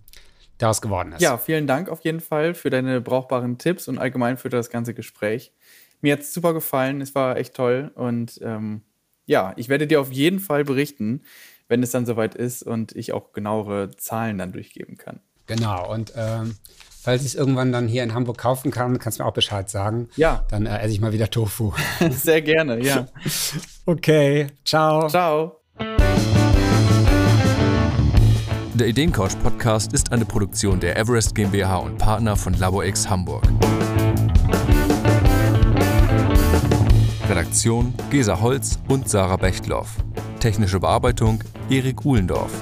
[0.63, 1.21] daraus geworden ist.
[1.21, 4.95] Ja, vielen Dank auf jeden Fall für deine brauchbaren Tipps und allgemein für das ganze
[4.95, 5.53] Gespräch.
[6.01, 8.83] Mir hat es super gefallen, es war echt toll und ähm,
[9.27, 11.23] ja, ich werde dir auf jeden Fall berichten,
[11.69, 15.21] wenn es dann soweit ist und ich auch genauere Zahlen dann durchgeben kann.
[15.47, 16.57] Genau, und ähm,
[17.01, 19.69] falls ich es irgendwann dann hier in Hamburg kaufen kann, kannst du mir auch Bescheid
[19.69, 20.09] sagen.
[20.17, 20.45] Ja.
[20.49, 21.73] Dann äh, esse ich mal wieder Tofu.
[22.11, 23.07] Sehr gerne, ja.
[23.87, 25.09] okay, ciao.
[25.09, 25.60] Ciao.
[28.81, 33.45] Der Ideencouch Podcast ist eine Produktion der Everest GmbH und Partner von LaborX Hamburg.
[37.28, 39.99] Redaktion Gesa Holz und Sarah Bechtloff.
[40.39, 42.53] Technische Bearbeitung Erik Uhlendorf.